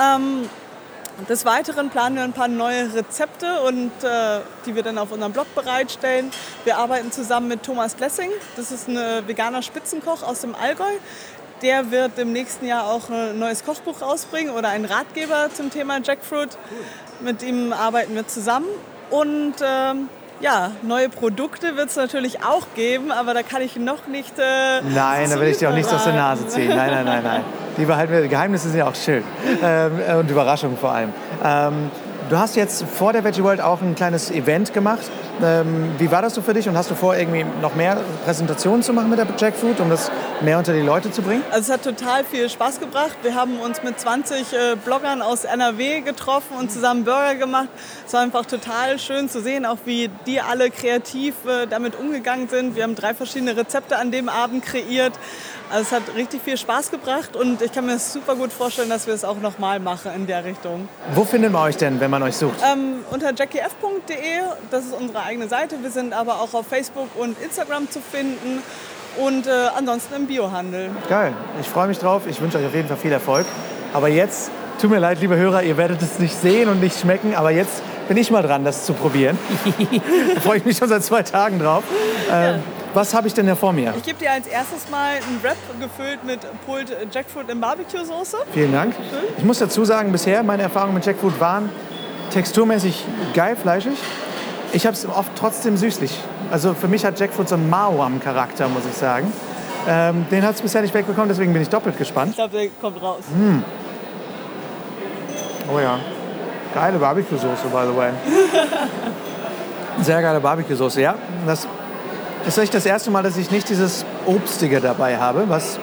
Ähm, 0.00 0.48
des 1.28 1.44
Weiteren 1.44 1.90
planen 1.90 2.16
wir 2.16 2.24
ein 2.24 2.32
paar 2.32 2.48
neue 2.48 2.92
Rezepte, 2.94 3.60
und, 3.66 3.92
äh, 4.02 4.40
die 4.66 4.74
wir 4.74 4.82
dann 4.82 4.98
auf 4.98 5.12
unserem 5.12 5.32
Blog 5.32 5.54
bereitstellen. 5.54 6.30
Wir 6.64 6.78
arbeiten 6.78 7.12
zusammen 7.12 7.48
mit 7.48 7.62
Thomas 7.62 7.98
Lessing. 7.98 8.30
Das 8.56 8.72
ist 8.72 8.88
ein 8.88 8.96
veganer 9.26 9.62
Spitzenkoch 9.62 10.22
aus 10.22 10.40
dem 10.40 10.54
Allgäu. 10.54 10.92
Der 11.62 11.90
wird 11.90 12.18
im 12.18 12.32
nächsten 12.32 12.66
Jahr 12.66 12.86
auch 12.86 13.10
ein 13.10 13.38
neues 13.38 13.64
Kochbuch 13.64 14.00
rausbringen 14.00 14.54
oder 14.54 14.68
einen 14.70 14.86
Ratgeber 14.86 15.50
zum 15.52 15.70
Thema 15.70 15.98
Jackfruit. 16.02 16.56
Mit 17.20 17.42
ihm 17.42 17.72
arbeiten 17.72 18.14
wir 18.14 18.26
zusammen. 18.26 18.68
Und 19.10 19.54
ähm, 19.62 20.08
ja, 20.40 20.72
neue 20.82 21.10
Produkte 21.10 21.76
wird 21.76 21.90
es 21.90 21.96
natürlich 21.96 22.42
auch 22.42 22.66
geben, 22.74 23.12
aber 23.12 23.34
da 23.34 23.42
kann 23.42 23.60
ich 23.60 23.76
noch 23.76 24.06
nicht. 24.06 24.38
Äh, 24.38 24.80
nein, 24.82 25.28
da 25.28 25.38
will 25.38 25.48
ich 25.48 25.58
dir 25.58 25.68
auch 25.68 25.74
nichts 25.74 25.92
aus 25.92 26.04
der 26.04 26.14
Nase 26.14 26.48
ziehen. 26.48 26.68
Nein, 26.68 26.90
nein, 26.90 27.04
nein, 27.04 27.22
nein. 27.22 27.44
Die 27.80 27.86
behalten 27.86 28.28
Geheimnisse 28.28 28.68
sind 28.68 28.78
ja 28.78 28.86
auch 28.86 28.94
schön. 28.94 29.24
Ähm, 29.62 29.92
und 30.18 30.30
Überraschungen 30.30 30.76
vor 30.76 30.92
allem. 30.92 31.12
Ähm, 31.42 31.90
Du 32.30 32.38
hast 32.38 32.54
jetzt 32.54 32.84
vor 32.84 33.12
der 33.12 33.24
Veggie 33.24 33.42
World 33.42 33.60
auch 33.60 33.82
ein 33.82 33.96
kleines 33.96 34.30
Event 34.30 34.72
gemacht. 34.72 35.02
Ähm, 35.42 35.90
wie 35.98 36.12
war 36.12 36.22
das 36.22 36.36
so 36.36 36.42
für 36.42 36.54
dich 36.54 36.68
und 36.68 36.76
hast 36.76 36.88
du 36.88 36.94
vor, 36.94 37.16
irgendwie 37.16 37.44
noch 37.60 37.74
mehr 37.74 37.96
Präsentationen 38.24 38.84
zu 38.84 38.92
machen 38.92 39.10
mit 39.10 39.18
der 39.18 39.26
Jackfruit, 39.36 39.80
um 39.80 39.90
das 39.90 40.12
mehr 40.40 40.56
unter 40.56 40.72
die 40.72 40.80
Leute 40.80 41.10
zu 41.10 41.22
bringen? 41.22 41.42
Also 41.50 41.62
es 41.62 41.70
hat 41.72 41.82
total 41.82 42.22
viel 42.22 42.48
Spaß 42.48 42.78
gebracht. 42.78 43.16
Wir 43.22 43.34
haben 43.34 43.58
uns 43.58 43.82
mit 43.82 43.98
20 43.98 44.52
äh, 44.52 44.76
Bloggern 44.76 45.22
aus 45.22 45.42
NRW 45.42 46.02
getroffen 46.02 46.56
und 46.56 46.70
zusammen 46.70 47.02
Burger 47.02 47.34
gemacht. 47.34 47.68
Es 48.06 48.12
war 48.12 48.20
einfach 48.20 48.46
total 48.46 49.00
schön 49.00 49.28
zu 49.28 49.40
sehen, 49.40 49.66
auch 49.66 49.78
wie 49.84 50.08
die 50.24 50.40
alle 50.40 50.70
kreativ 50.70 51.34
äh, 51.46 51.66
damit 51.66 51.98
umgegangen 51.98 52.48
sind. 52.48 52.76
Wir 52.76 52.84
haben 52.84 52.94
drei 52.94 53.12
verschiedene 53.12 53.56
Rezepte 53.56 53.96
an 53.96 54.12
dem 54.12 54.28
Abend 54.28 54.64
kreiert. 54.64 55.14
Also 55.70 55.82
es 55.82 55.92
hat 55.92 56.02
richtig 56.16 56.42
viel 56.42 56.56
Spaß 56.56 56.90
gebracht 56.90 57.36
und 57.36 57.62
ich 57.62 57.72
kann 57.72 57.86
mir 57.86 57.98
super 57.98 58.34
gut 58.34 58.52
vorstellen, 58.52 58.88
dass 58.88 59.06
wir 59.06 59.14
es 59.14 59.24
auch 59.24 59.40
nochmal 59.40 59.78
machen 59.78 60.10
in 60.16 60.26
der 60.26 60.44
Richtung. 60.44 60.88
Wo 61.14 61.24
findet 61.24 61.52
man 61.52 61.62
euch 61.62 61.76
denn, 61.76 62.00
wenn 62.00 62.10
man 62.10 62.24
euch 62.24 62.36
sucht? 62.36 62.56
Ähm, 62.72 63.04
unter 63.10 63.32
jackief.de, 63.32 64.16
das 64.70 64.86
ist 64.86 64.94
unsere 64.94 65.22
eigene 65.22 65.46
Seite. 65.46 65.76
Wir 65.80 65.90
sind 65.92 66.12
aber 66.12 66.40
auch 66.40 66.54
auf 66.54 66.66
Facebook 66.66 67.08
und 67.16 67.40
Instagram 67.40 67.88
zu 67.88 68.00
finden 68.00 68.62
und 69.16 69.46
äh, 69.46 69.50
ansonsten 69.76 70.14
im 70.14 70.26
Biohandel. 70.26 70.90
Geil, 71.08 71.32
ich 71.60 71.68
freue 71.68 71.86
mich 71.86 71.98
drauf. 71.98 72.22
Ich 72.28 72.40
wünsche 72.40 72.58
euch 72.58 72.66
auf 72.66 72.74
jeden 72.74 72.88
Fall 72.88 72.96
viel 72.96 73.12
Erfolg. 73.12 73.46
Aber 73.92 74.08
jetzt, 74.08 74.50
tut 74.80 74.90
mir 74.90 74.98
leid, 74.98 75.20
liebe 75.20 75.36
Hörer, 75.36 75.62
ihr 75.62 75.76
werdet 75.76 76.02
es 76.02 76.18
nicht 76.18 76.34
sehen 76.34 76.68
und 76.68 76.80
nicht 76.80 76.98
schmecken, 76.98 77.34
aber 77.36 77.52
jetzt 77.52 77.82
bin 78.08 78.16
ich 78.16 78.32
mal 78.32 78.42
dran, 78.42 78.64
das 78.64 78.86
zu 78.86 78.92
probieren. 78.92 79.38
da 80.34 80.40
freue 80.40 80.58
ich 80.58 80.64
mich 80.64 80.76
schon 80.76 80.88
seit 80.88 81.04
zwei 81.04 81.22
Tagen 81.22 81.60
drauf. 81.60 81.84
Ähm, 82.28 82.56
ja. 82.56 82.58
Was 82.92 83.14
habe 83.14 83.28
ich 83.28 83.34
denn 83.34 83.46
hier 83.46 83.56
vor 83.56 83.72
mir? 83.72 83.94
Ich 83.96 84.02
gebe 84.02 84.18
dir 84.18 84.32
als 84.32 84.46
erstes 84.48 84.90
mal 84.90 85.10
einen 85.10 85.40
Wrap 85.42 85.56
gefüllt 85.78 86.24
mit 86.24 86.40
Pulled 86.66 86.96
Jackfruit 87.12 87.48
in 87.48 87.60
Barbecue-Soße. 87.60 88.38
Vielen 88.52 88.72
Dank. 88.72 88.94
Ich 89.38 89.44
muss 89.44 89.58
dazu 89.60 89.84
sagen, 89.84 90.10
bisher 90.10 90.42
meine 90.42 90.64
Erfahrungen 90.64 90.94
mit 90.94 91.06
Jackfruit 91.06 91.38
waren 91.38 91.70
texturmäßig 92.30 93.04
geil, 93.34 93.56
fleischig. 93.56 93.98
Ich 94.72 94.86
habe 94.86 94.94
es 94.94 95.06
oft 95.06 95.30
trotzdem 95.36 95.76
süßlich. 95.76 96.16
Also 96.50 96.74
für 96.74 96.88
mich 96.88 97.04
hat 97.04 97.18
Jackfruit 97.18 97.48
so 97.48 97.54
einen 97.54 97.70
Mao-Charakter, 97.70 98.68
muss 98.68 98.84
ich 98.86 98.96
sagen. 98.96 99.32
Ähm, 99.88 100.26
den 100.30 100.42
hat 100.44 100.56
es 100.56 100.62
bisher 100.62 100.82
nicht 100.82 100.92
wegbekommen, 100.92 101.28
deswegen 101.28 101.52
bin 101.52 101.62
ich 101.62 101.68
doppelt 101.68 101.96
gespannt. 101.96 102.30
Ich 102.30 102.36
glaube, 102.36 102.56
der 102.56 102.68
kommt 102.80 103.00
raus. 103.00 103.22
Mm. 103.34 103.62
Oh 105.72 105.78
ja. 105.78 105.98
Geile 106.74 106.98
Barbecue-Soße, 106.98 107.68
by 107.72 107.86
the 107.90 107.96
way. 107.96 108.10
Sehr 110.02 110.20
geile 110.22 110.40
Barbecue-Soße, 110.40 111.00
ja. 111.00 111.14
Das 111.46 111.66
ist 112.46 112.58
echt 112.58 112.74
das 112.74 112.86
erste 112.86 113.10
Mal, 113.10 113.22
dass 113.22 113.36
ich 113.36 113.50
nicht 113.50 113.68
dieses 113.68 114.04
Obstige 114.26 114.80
dabei 114.80 115.16
habe, 115.18 115.48
was 115.48 115.78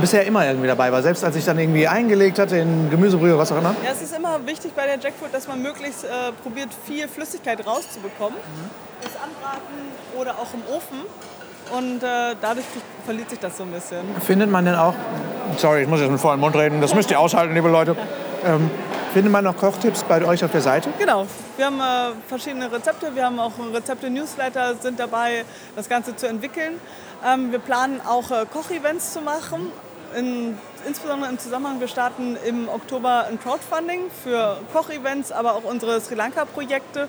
bisher 0.00 0.24
immer 0.24 0.46
irgendwie 0.46 0.68
dabei 0.68 0.92
war. 0.92 1.02
Selbst 1.02 1.24
als 1.24 1.36
ich 1.36 1.44
dann 1.44 1.58
irgendwie 1.58 1.88
eingelegt 1.88 2.38
hatte 2.38 2.56
in 2.56 2.90
Gemüsebrühe, 2.90 3.36
was 3.36 3.50
auch 3.52 3.58
immer. 3.58 3.74
Ja, 3.84 3.90
es 3.92 4.02
ist 4.02 4.16
immer 4.16 4.38
wichtig 4.46 4.72
bei 4.74 4.86
der 4.86 4.98
Jackfruit, 4.98 5.32
dass 5.34 5.48
man 5.48 5.60
möglichst 5.62 6.04
äh, 6.04 6.08
probiert, 6.42 6.68
viel 6.86 7.08
Flüssigkeit 7.08 7.66
rauszubekommen. 7.66 8.38
Mhm. 8.38 8.70
Das 9.02 9.12
Anbraten 9.16 10.18
oder 10.18 10.32
auch 10.32 10.54
im 10.54 10.62
Ofen. 10.74 10.98
Und 11.76 12.02
äh, 12.02 12.34
dadurch 12.40 12.66
verliert 13.04 13.30
sich 13.30 13.38
das 13.38 13.56
so 13.56 13.62
ein 13.62 13.70
bisschen. 13.70 14.00
Findet 14.26 14.50
man 14.50 14.64
denn 14.64 14.74
auch, 14.74 14.94
sorry, 15.56 15.82
ich 15.82 15.88
muss 15.88 16.00
jetzt 16.00 16.10
mit 16.10 16.20
vollem 16.20 16.40
Mund 16.40 16.56
reden, 16.56 16.80
das 16.80 16.94
müsst 16.94 17.10
ihr 17.10 17.20
aushalten, 17.20 17.54
liebe 17.54 17.68
Leute. 17.68 17.96
Ähm, 18.44 18.70
Findet 19.12 19.32
man 19.32 19.42
noch 19.42 19.56
Kochtipps 19.56 20.04
bei 20.04 20.24
euch 20.24 20.44
auf 20.44 20.52
der 20.52 20.60
Seite? 20.60 20.92
Genau. 20.96 21.26
Wir 21.56 21.66
haben 21.66 21.80
äh, 21.80 22.14
verschiedene 22.28 22.70
Rezepte. 22.70 23.12
Wir 23.16 23.24
haben 23.24 23.40
auch 23.40 23.50
Rezepte-Newsletter, 23.58 24.76
sind 24.76 25.00
dabei, 25.00 25.44
das 25.74 25.88
Ganze 25.88 26.14
zu 26.14 26.28
entwickeln. 26.28 26.80
Ähm, 27.26 27.50
wir 27.50 27.58
planen 27.58 28.00
auch 28.06 28.30
äh, 28.30 28.46
Kochevents 28.46 29.12
zu 29.12 29.20
machen. 29.20 29.72
In, 30.16 30.56
insbesondere 30.86 31.28
im 31.28 31.40
Zusammenhang, 31.40 31.80
wir 31.80 31.88
starten 31.88 32.36
im 32.46 32.68
Oktober 32.68 33.26
ein 33.28 33.40
Crowdfunding 33.40 34.12
für 34.22 34.58
Kochevents, 34.72 35.32
aber 35.32 35.54
auch 35.54 35.64
unsere 35.64 36.00
Sri 36.00 36.14
Lanka-Projekte. 36.14 37.08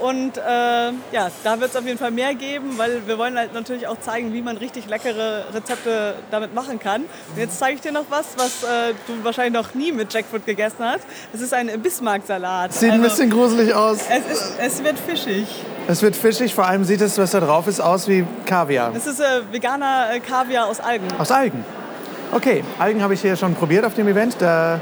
Und 0.00 0.36
äh, 0.36 0.40
ja, 0.40 1.30
da 1.42 1.60
wird 1.60 1.70
es 1.70 1.76
auf 1.76 1.84
jeden 1.84 1.98
Fall 1.98 2.10
mehr 2.10 2.34
geben, 2.34 2.78
weil 2.78 3.06
wir 3.06 3.18
wollen 3.18 3.36
halt 3.36 3.52
natürlich 3.52 3.86
auch 3.88 3.98
zeigen, 4.00 4.32
wie 4.32 4.42
man 4.42 4.56
richtig 4.56 4.86
leckere 4.86 5.44
Rezepte 5.52 6.14
damit 6.30 6.54
machen 6.54 6.78
kann. 6.78 7.02
Und 7.02 7.38
jetzt 7.38 7.58
zeige 7.58 7.74
ich 7.74 7.80
dir 7.80 7.92
noch 7.92 8.04
was, 8.08 8.26
was 8.36 8.62
äh, 8.62 8.94
du 9.06 9.24
wahrscheinlich 9.24 9.54
noch 9.54 9.74
nie 9.74 9.90
mit 9.90 10.12
Jackfruit 10.12 10.46
gegessen 10.46 10.80
hast. 10.80 11.04
Es 11.32 11.40
ist 11.40 11.52
ein 11.52 11.68
Bismarck-Salat. 11.80 12.72
Sieht 12.72 12.90
also, 12.90 13.02
ein 13.02 13.08
bisschen 13.08 13.30
gruselig 13.30 13.74
aus. 13.74 13.98
Es, 14.08 14.32
ist, 14.32 14.52
es 14.60 14.84
wird 14.84 14.98
fischig. 14.98 15.46
Es 15.88 16.02
wird 16.02 16.14
fischig, 16.14 16.54
vor 16.54 16.66
allem 16.66 16.84
sieht 16.84 17.00
es, 17.00 17.18
was 17.18 17.32
da 17.32 17.40
drauf 17.40 17.66
ist, 17.66 17.80
aus 17.80 18.08
wie 18.08 18.24
Kaviar. 18.46 18.92
Es 18.94 19.06
ist 19.06 19.20
äh, 19.20 19.40
veganer 19.50 20.08
äh, 20.12 20.20
Kaviar 20.20 20.66
aus 20.66 20.80
Algen. 20.80 21.06
Aus 21.18 21.30
Algen? 21.30 21.64
Okay, 22.30 22.62
Algen 22.78 23.02
habe 23.02 23.14
ich 23.14 23.22
hier 23.22 23.36
schon 23.36 23.54
probiert 23.54 23.84
auf 23.84 23.94
dem 23.94 24.06
Event. 24.06 24.36
Da 24.38 24.80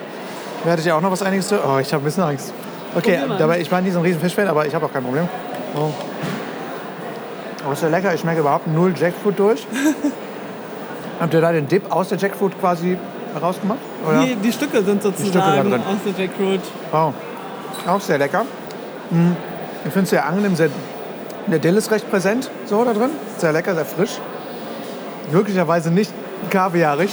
werdet 0.64 0.84
ihr 0.84 0.96
auch 0.96 1.00
noch 1.00 1.12
was 1.12 1.22
einiges 1.22 1.48
zu. 1.48 1.54
Oh, 1.56 1.78
ich 1.78 1.92
habe 1.92 2.02
ein 2.02 2.04
bisschen 2.04 2.24
Angst. 2.24 2.52
Okay, 2.96 3.18
dabei, 3.38 3.60
ich 3.60 3.68
bin 3.68 3.84
nicht 3.84 3.92
so 3.92 3.98
ein 3.98 4.04
riesen 4.04 4.20
Fischfan, 4.20 4.48
aber 4.48 4.66
ich 4.66 4.74
habe 4.74 4.86
auch 4.86 4.92
kein 4.92 5.04
Problem. 5.04 5.28
Oh. 5.74 5.90
Oh, 7.68 7.72
ist 7.72 7.82
ja 7.82 7.88
lecker. 7.88 8.14
Ich 8.14 8.20
schmecke 8.20 8.40
überhaupt 8.40 8.66
null 8.66 8.94
Jackfruit 8.96 9.38
durch. 9.38 9.66
Habt 11.20 11.34
ihr 11.34 11.40
da 11.40 11.52
den 11.52 11.68
Dip 11.68 11.90
aus 11.90 12.08
der 12.08 12.18
Jackfruit 12.18 12.58
quasi 12.58 12.96
rausgemacht? 13.40 13.78
Oder? 14.06 14.20
Die, 14.24 14.36
die 14.36 14.52
Stücke 14.52 14.82
sind 14.82 15.02
sozusagen 15.02 15.68
Stücke 15.68 15.76
aus 15.76 16.16
der 16.16 16.24
Jackfruit. 16.24 16.60
Wow. 16.90 17.12
Auch 17.86 18.00
sehr 18.00 18.18
lecker. 18.18 18.44
Hm. 19.10 19.36
Ich 19.84 19.92
finde 19.92 20.04
es 20.04 20.10
sehr 20.10 20.24
angenehm. 20.24 20.56
Sehr, 20.56 20.70
der 21.46 21.58
Dill 21.58 21.76
ist 21.76 21.90
recht 21.90 22.10
präsent 22.10 22.50
so 22.64 22.84
da 22.84 22.92
drin. 22.92 23.10
Sehr 23.36 23.52
lecker, 23.52 23.74
sehr 23.74 23.84
frisch. 23.84 24.18
Möglicherweise 25.30 25.90
nicht 25.90 26.12
kaviarig, 26.50 27.10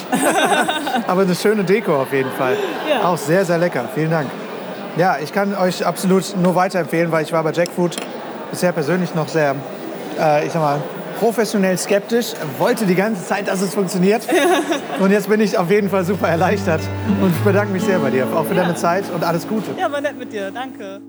aber 1.07 1.21
eine 1.21 1.33
schöne 1.33 1.63
Deko 1.63 2.01
auf 2.01 2.13
jeden 2.13 2.31
Fall. 2.31 2.55
Ja. 2.89 3.09
Auch 3.09 3.17
sehr, 3.17 3.43
sehr 3.43 3.57
lecker. 3.57 3.85
Vielen 3.93 4.11
Dank. 4.11 4.29
Ja, 4.95 5.17
ich 5.17 5.33
kann 5.33 5.55
euch 5.55 5.83
absolut 5.83 6.35
nur 6.37 6.53
weiterempfehlen, 6.53 7.11
weil 7.11 7.23
ich 7.23 7.31
war 7.31 7.43
bei 7.43 7.51
Jackfood 7.51 7.95
bisher 8.51 8.71
persönlich 8.71 9.15
noch 9.15 9.27
sehr, 9.27 9.55
äh, 10.19 10.45
ich 10.45 10.51
sag 10.51 10.61
mal, 10.61 10.83
professionell 11.17 11.79
skeptisch, 11.79 12.33
wollte 12.59 12.85
die 12.85 12.93
ganze 12.93 13.25
Zeit, 13.25 13.47
dass 13.47 13.61
es 13.61 13.73
funktioniert. 13.73 14.27
und 14.99 15.09
jetzt 15.09 15.29
bin 15.29 15.41
ich 15.41 15.57
auf 15.57 15.71
jeden 15.71 15.89
Fall 15.89 16.05
super 16.05 16.27
erleichtert 16.27 16.81
und 17.21 17.31
ich 17.31 17.43
bedanke 17.43 17.73
mich 17.73 17.81
sehr 17.81 17.97
bei 17.97 18.11
dir, 18.11 18.27
auch 18.35 18.45
für 18.45 18.53
ja. 18.53 18.61
deine 18.61 18.75
Zeit 18.75 19.05
und 19.09 19.23
alles 19.23 19.47
Gute. 19.47 19.71
Ja, 19.79 19.91
war 19.91 19.99
nett 19.99 20.17
mit 20.17 20.31
dir. 20.31 20.51
Danke. 20.51 21.01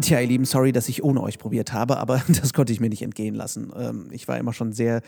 Tja, 0.00 0.20
ihr 0.20 0.28
Lieben, 0.28 0.44
sorry, 0.44 0.70
dass 0.70 0.88
ich 0.88 1.02
ohne 1.02 1.20
euch 1.20 1.38
probiert 1.40 1.72
habe, 1.72 1.96
aber 1.96 2.22
das 2.28 2.52
konnte 2.52 2.72
ich 2.72 2.78
mir 2.78 2.90
nicht 2.90 3.02
entgehen 3.02 3.34
lassen. 3.34 3.72
Ähm, 3.76 4.08
ich 4.12 4.28
war 4.28 4.38
immer 4.38 4.52
schon 4.52 4.72
sehr 4.72 5.00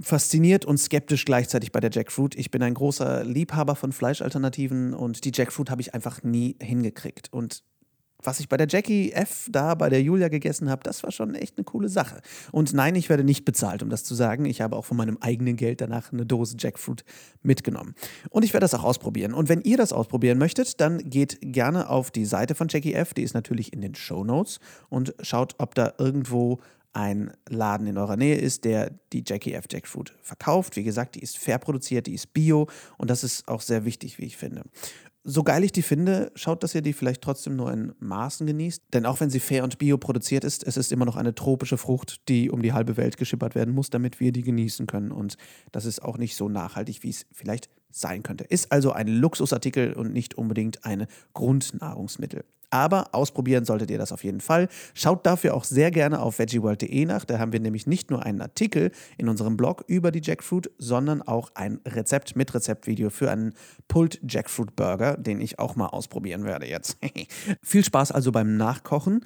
fasziniert 0.00 0.64
und 0.64 0.78
skeptisch 0.78 1.24
gleichzeitig 1.24 1.72
bei 1.72 1.80
der 1.80 1.90
Jackfruit. 1.90 2.34
Ich 2.34 2.50
bin 2.50 2.62
ein 2.62 2.74
großer 2.74 3.24
Liebhaber 3.24 3.76
von 3.76 3.92
Fleischalternativen 3.92 4.94
und 4.94 5.24
die 5.24 5.32
Jackfruit 5.32 5.70
habe 5.70 5.82
ich 5.82 5.94
einfach 5.94 6.22
nie 6.22 6.56
hingekriegt. 6.60 7.32
Und 7.32 7.62
was 8.26 8.40
ich 8.40 8.48
bei 8.48 8.56
der 8.56 8.66
Jackie 8.68 9.12
F 9.12 9.48
da 9.50 9.74
bei 9.74 9.88
der 9.88 10.02
Julia 10.02 10.28
gegessen 10.28 10.70
habe, 10.70 10.82
das 10.82 11.02
war 11.02 11.12
schon 11.12 11.34
echt 11.34 11.58
eine 11.58 11.64
coole 11.64 11.88
Sache. 11.88 12.20
Und 12.52 12.72
nein, 12.72 12.94
ich 12.94 13.08
werde 13.08 13.22
nicht 13.22 13.44
bezahlt, 13.44 13.82
um 13.82 13.90
das 13.90 14.04
zu 14.04 14.14
sagen. 14.14 14.46
Ich 14.46 14.60
habe 14.60 14.76
auch 14.76 14.84
von 14.84 14.96
meinem 14.96 15.18
eigenen 15.20 15.56
Geld 15.56 15.80
danach 15.80 16.12
eine 16.12 16.24
Dose 16.24 16.56
Jackfruit 16.58 17.04
mitgenommen. 17.42 17.94
Und 18.30 18.44
ich 18.44 18.52
werde 18.52 18.64
das 18.64 18.74
auch 18.74 18.84
ausprobieren. 18.84 19.34
Und 19.34 19.48
wenn 19.48 19.60
ihr 19.60 19.76
das 19.76 19.92
ausprobieren 19.92 20.38
möchtet, 20.38 20.80
dann 20.80 20.98
geht 20.98 21.38
gerne 21.40 21.90
auf 21.90 22.10
die 22.10 22.24
Seite 22.24 22.54
von 22.54 22.68
Jackie 22.68 22.94
F. 22.94 23.14
Die 23.14 23.22
ist 23.22 23.34
natürlich 23.34 23.72
in 23.72 23.82
den 23.82 23.94
Show 23.94 24.24
Notes 24.24 24.58
und 24.88 25.14
schaut, 25.20 25.54
ob 25.58 25.74
da 25.74 25.92
irgendwo 25.98 26.60
ein 26.94 27.32
Laden 27.48 27.86
in 27.86 27.98
eurer 27.98 28.16
Nähe 28.16 28.36
ist, 28.36 28.64
der 28.64 28.92
die 29.12 29.24
Jackie 29.26 29.52
F. 29.52 29.64
Jackfruit 29.70 30.14
verkauft. 30.22 30.76
Wie 30.76 30.84
gesagt, 30.84 31.16
die 31.16 31.20
ist 31.20 31.36
fair 31.36 31.58
produziert, 31.58 32.06
die 32.06 32.14
ist 32.14 32.32
bio 32.32 32.68
und 32.96 33.10
das 33.10 33.24
ist 33.24 33.48
auch 33.48 33.60
sehr 33.60 33.84
wichtig, 33.84 34.18
wie 34.18 34.24
ich 34.24 34.36
finde. 34.36 34.62
so 35.26 35.42
geil 35.42 35.64
ich 35.64 35.72
die 35.72 35.82
finde, 35.82 36.30
schaut, 36.34 36.62
dass 36.62 36.74
ihr 36.74 36.82
die 36.82 36.92
vielleicht 36.92 37.22
trotzdem 37.22 37.56
nur 37.56 37.72
in 37.72 37.94
Maßen 37.98 38.46
genießt. 38.46 38.82
Denn 38.92 39.06
auch 39.06 39.20
wenn 39.20 39.30
sie 39.30 39.40
fair 39.40 39.64
und 39.64 39.78
bio 39.78 39.96
produziert 39.96 40.44
ist, 40.44 40.64
es 40.66 40.76
ist 40.76 40.92
immer 40.92 41.06
noch 41.06 41.16
eine 41.16 41.34
tropische 41.34 41.78
Frucht, 41.78 42.28
die 42.28 42.50
um 42.50 42.60
die 42.60 42.74
halbe 42.74 42.98
Welt 42.98 43.16
geschippert 43.16 43.54
werden 43.54 43.74
muss, 43.74 43.88
damit 43.88 44.20
wir 44.20 44.32
die 44.32 44.42
genießen 44.42 44.86
können. 44.86 45.12
Und 45.12 45.36
das 45.72 45.86
ist 45.86 46.02
auch 46.02 46.18
nicht 46.18 46.36
so 46.36 46.50
nachhaltig, 46.50 47.02
wie 47.02 47.10
es 47.10 47.24
vielleicht 47.32 47.70
sein 47.94 48.22
könnte. 48.22 48.44
Ist 48.44 48.72
also 48.72 48.92
ein 48.92 49.08
Luxusartikel 49.08 49.92
und 49.92 50.12
nicht 50.12 50.36
unbedingt 50.36 50.84
ein 50.84 51.06
Grundnahrungsmittel. 51.32 52.44
Aber 52.74 53.14
ausprobieren 53.14 53.64
solltet 53.64 53.88
ihr 53.92 53.98
das 53.98 54.10
auf 54.10 54.24
jeden 54.24 54.40
Fall. 54.40 54.68
Schaut 54.94 55.24
dafür 55.26 55.54
auch 55.54 55.62
sehr 55.62 55.92
gerne 55.92 56.18
auf 56.20 56.40
veggieworld.de 56.40 57.04
nach. 57.06 57.24
Da 57.24 57.38
haben 57.38 57.52
wir 57.52 57.60
nämlich 57.60 57.86
nicht 57.86 58.10
nur 58.10 58.26
einen 58.26 58.40
Artikel 58.40 58.90
in 59.16 59.28
unserem 59.28 59.56
Blog 59.56 59.84
über 59.86 60.10
die 60.10 60.20
Jackfruit, 60.20 60.72
sondern 60.76 61.22
auch 61.22 61.52
ein 61.54 61.78
Rezept 61.86 62.34
mit 62.34 62.52
Rezeptvideo 62.52 63.10
für 63.10 63.30
einen 63.30 63.54
Pulled 63.86 64.18
Jackfruit 64.28 64.74
Burger, 64.74 65.16
den 65.16 65.40
ich 65.40 65.60
auch 65.60 65.76
mal 65.76 65.86
ausprobieren 65.86 66.42
werde 66.42 66.66
jetzt. 66.66 66.98
Viel 67.62 67.84
Spaß 67.84 68.10
also 68.10 68.32
beim 68.32 68.56
Nachkochen. 68.56 69.24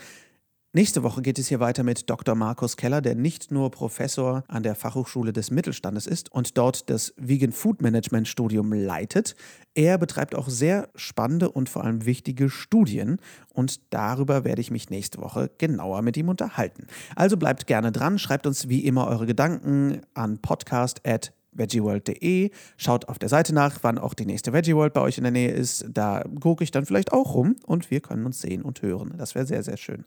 Nächste 0.78 1.02
Woche 1.02 1.22
geht 1.22 1.40
es 1.40 1.48
hier 1.48 1.58
weiter 1.58 1.82
mit 1.82 2.08
Dr. 2.08 2.36
Markus 2.36 2.76
Keller, 2.76 3.00
der 3.00 3.16
nicht 3.16 3.50
nur 3.50 3.72
Professor 3.72 4.44
an 4.46 4.62
der 4.62 4.76
Fachhochschule 4.76 5.32
des 5.32 5.50
Mittelstandes 5.50 6.06
ist 6.06 6.30
und 6.30 6.56
dort 6.56 6.88
das 6.88 7.12
Vegan 7.16 7.50
Food 7.50 7.82
Management 7.82 8.28
Studium 8.28 8.72
leitet. 8.72 9.34
Er 9.74 9.98
betreibt 9.98 10.36
auch 10.36 10.48
sehr 10.48 10.88
spannende 10.94 11.50
und 11.50 11.68
vor 11.68 11.82
allem 11.82 12.06
wichtige 12.06 12.48
Studien 12.48 13.18
und 13.52 13.92
darüber 13.92 14.44
werde 14.44 14.60
ich 14.60 14.70
mich 14.70 14.88
nächste 14.88 15.20
Woche 15.20 15.50
genauer 15.58 16.02
mit 16.02 16.16
ihm 16.16 16.28
unterhalten. 16.28 16.86
Also 17.16 17.36
bleibt 17.36 17.66
gerne 17.66 17.90
dran, 17.90 18.20
schreibt 18.20 18.46
uns 18.46 18.68
wie 18.68 18.84
immer 18.84 19.08
eure 19.08 19.26
Gedanken 19.26 20.02
an 20.14 20.38
podcast@ 20.38 21.32
veggieworld.de. 21.50 22.52
Schaut 22.76 23.08
auf 23.08 23.18
der 23.18 23.28
Seite 23.28 23.52
nach, 23.52 23.80
wann 23.82 23.98
auch 23.98 24.14
die 24.14 24.26
nächste 24.26 24.52
Veggie 24.52 24.76
World 24.76 24.92
bei 24.92 25.00
euch 25.00 25.18
in 25.18 25.24
der 25.24 25.32
Nähe 25.32 25.50
ist. 25.50 25.86
Da 25.90 26.22
gucke 26.38 26.62
ich 26.62 26.70
dann 26.70 26.86
vielleicht 26.86 27.12
auch 27.12 27.34
rum 27.34 27.56
und 27.66 27.90
wir 27.90 27.98
können 27.98 28.26
uns 28.26 28.40
sehen 28.40 28.62
und 28.62 28.80
hören. 28.80 29.14
Das 29.18 29.34
wäre 29.34 29.44
sehr, 29.44 29.64
sehr 29.64 29.76
schön. 29.76 30.04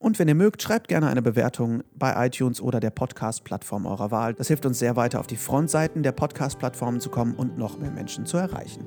Und 0.00 0.18
wenn 0.18 0.28
ihr 0.28 0.34
mögt, 0.34 0.62
schreibt 0.62 0.88
gerne 0.88 1.08
eine 1.08 1.20
Bewertung 1.20 1.82
bei 1.94 2.26
iTunes 2.26 2.62
oder 2.62 2.80
der 2.80 2.88
Podcast-Plattform 2.88 3.84
eurer 3.84 4.10
Wahl. 4.10 4.32
Das 4.32 4.48
hilft 4.48 4.64
uns 4.64 4.78
sehr 4.78 4.96
weiter 4.96 5.20
auf 5.20 5.26
die 5.26 5.36
Frontseiten 5.36 6.02
der 6.02 6.12
Podcast-Plattformen 6.12 7.00
zu 7.00 7.10
kommen 7.10 7.34
und 7.34 7.58
noch 7.58 7.78
mehr 7.78 7.90
Menschen 7.90 8.24
zu 8.24 8.38
erreichen. 8.38 8.86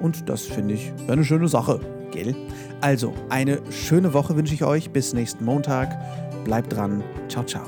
Und 0.00 0.26
das 0.30 0.46
finde 0.46 0.72
ich 0.72 0.90
eine 1.06 1.22
schöne 1.22 1.48
Sache, 1.48 1.80
gell? 2.12 2.34
Also, 2.80 3.12
eine 3.28 3.60
schöne 3.70 4.14
Woche 4.14 4.36
wünsche 4.36 4.54
ich 4.54 4.64
euch. 4.64 4.90
Bis 4.90 5.12
nächsten 5.12 5.44
Montag. 5.44 5.98
Bleibt 6.44 6.72
dran. 6.72 7.04
Ciao, 7.28 7.44
ciao. 7.44 7.66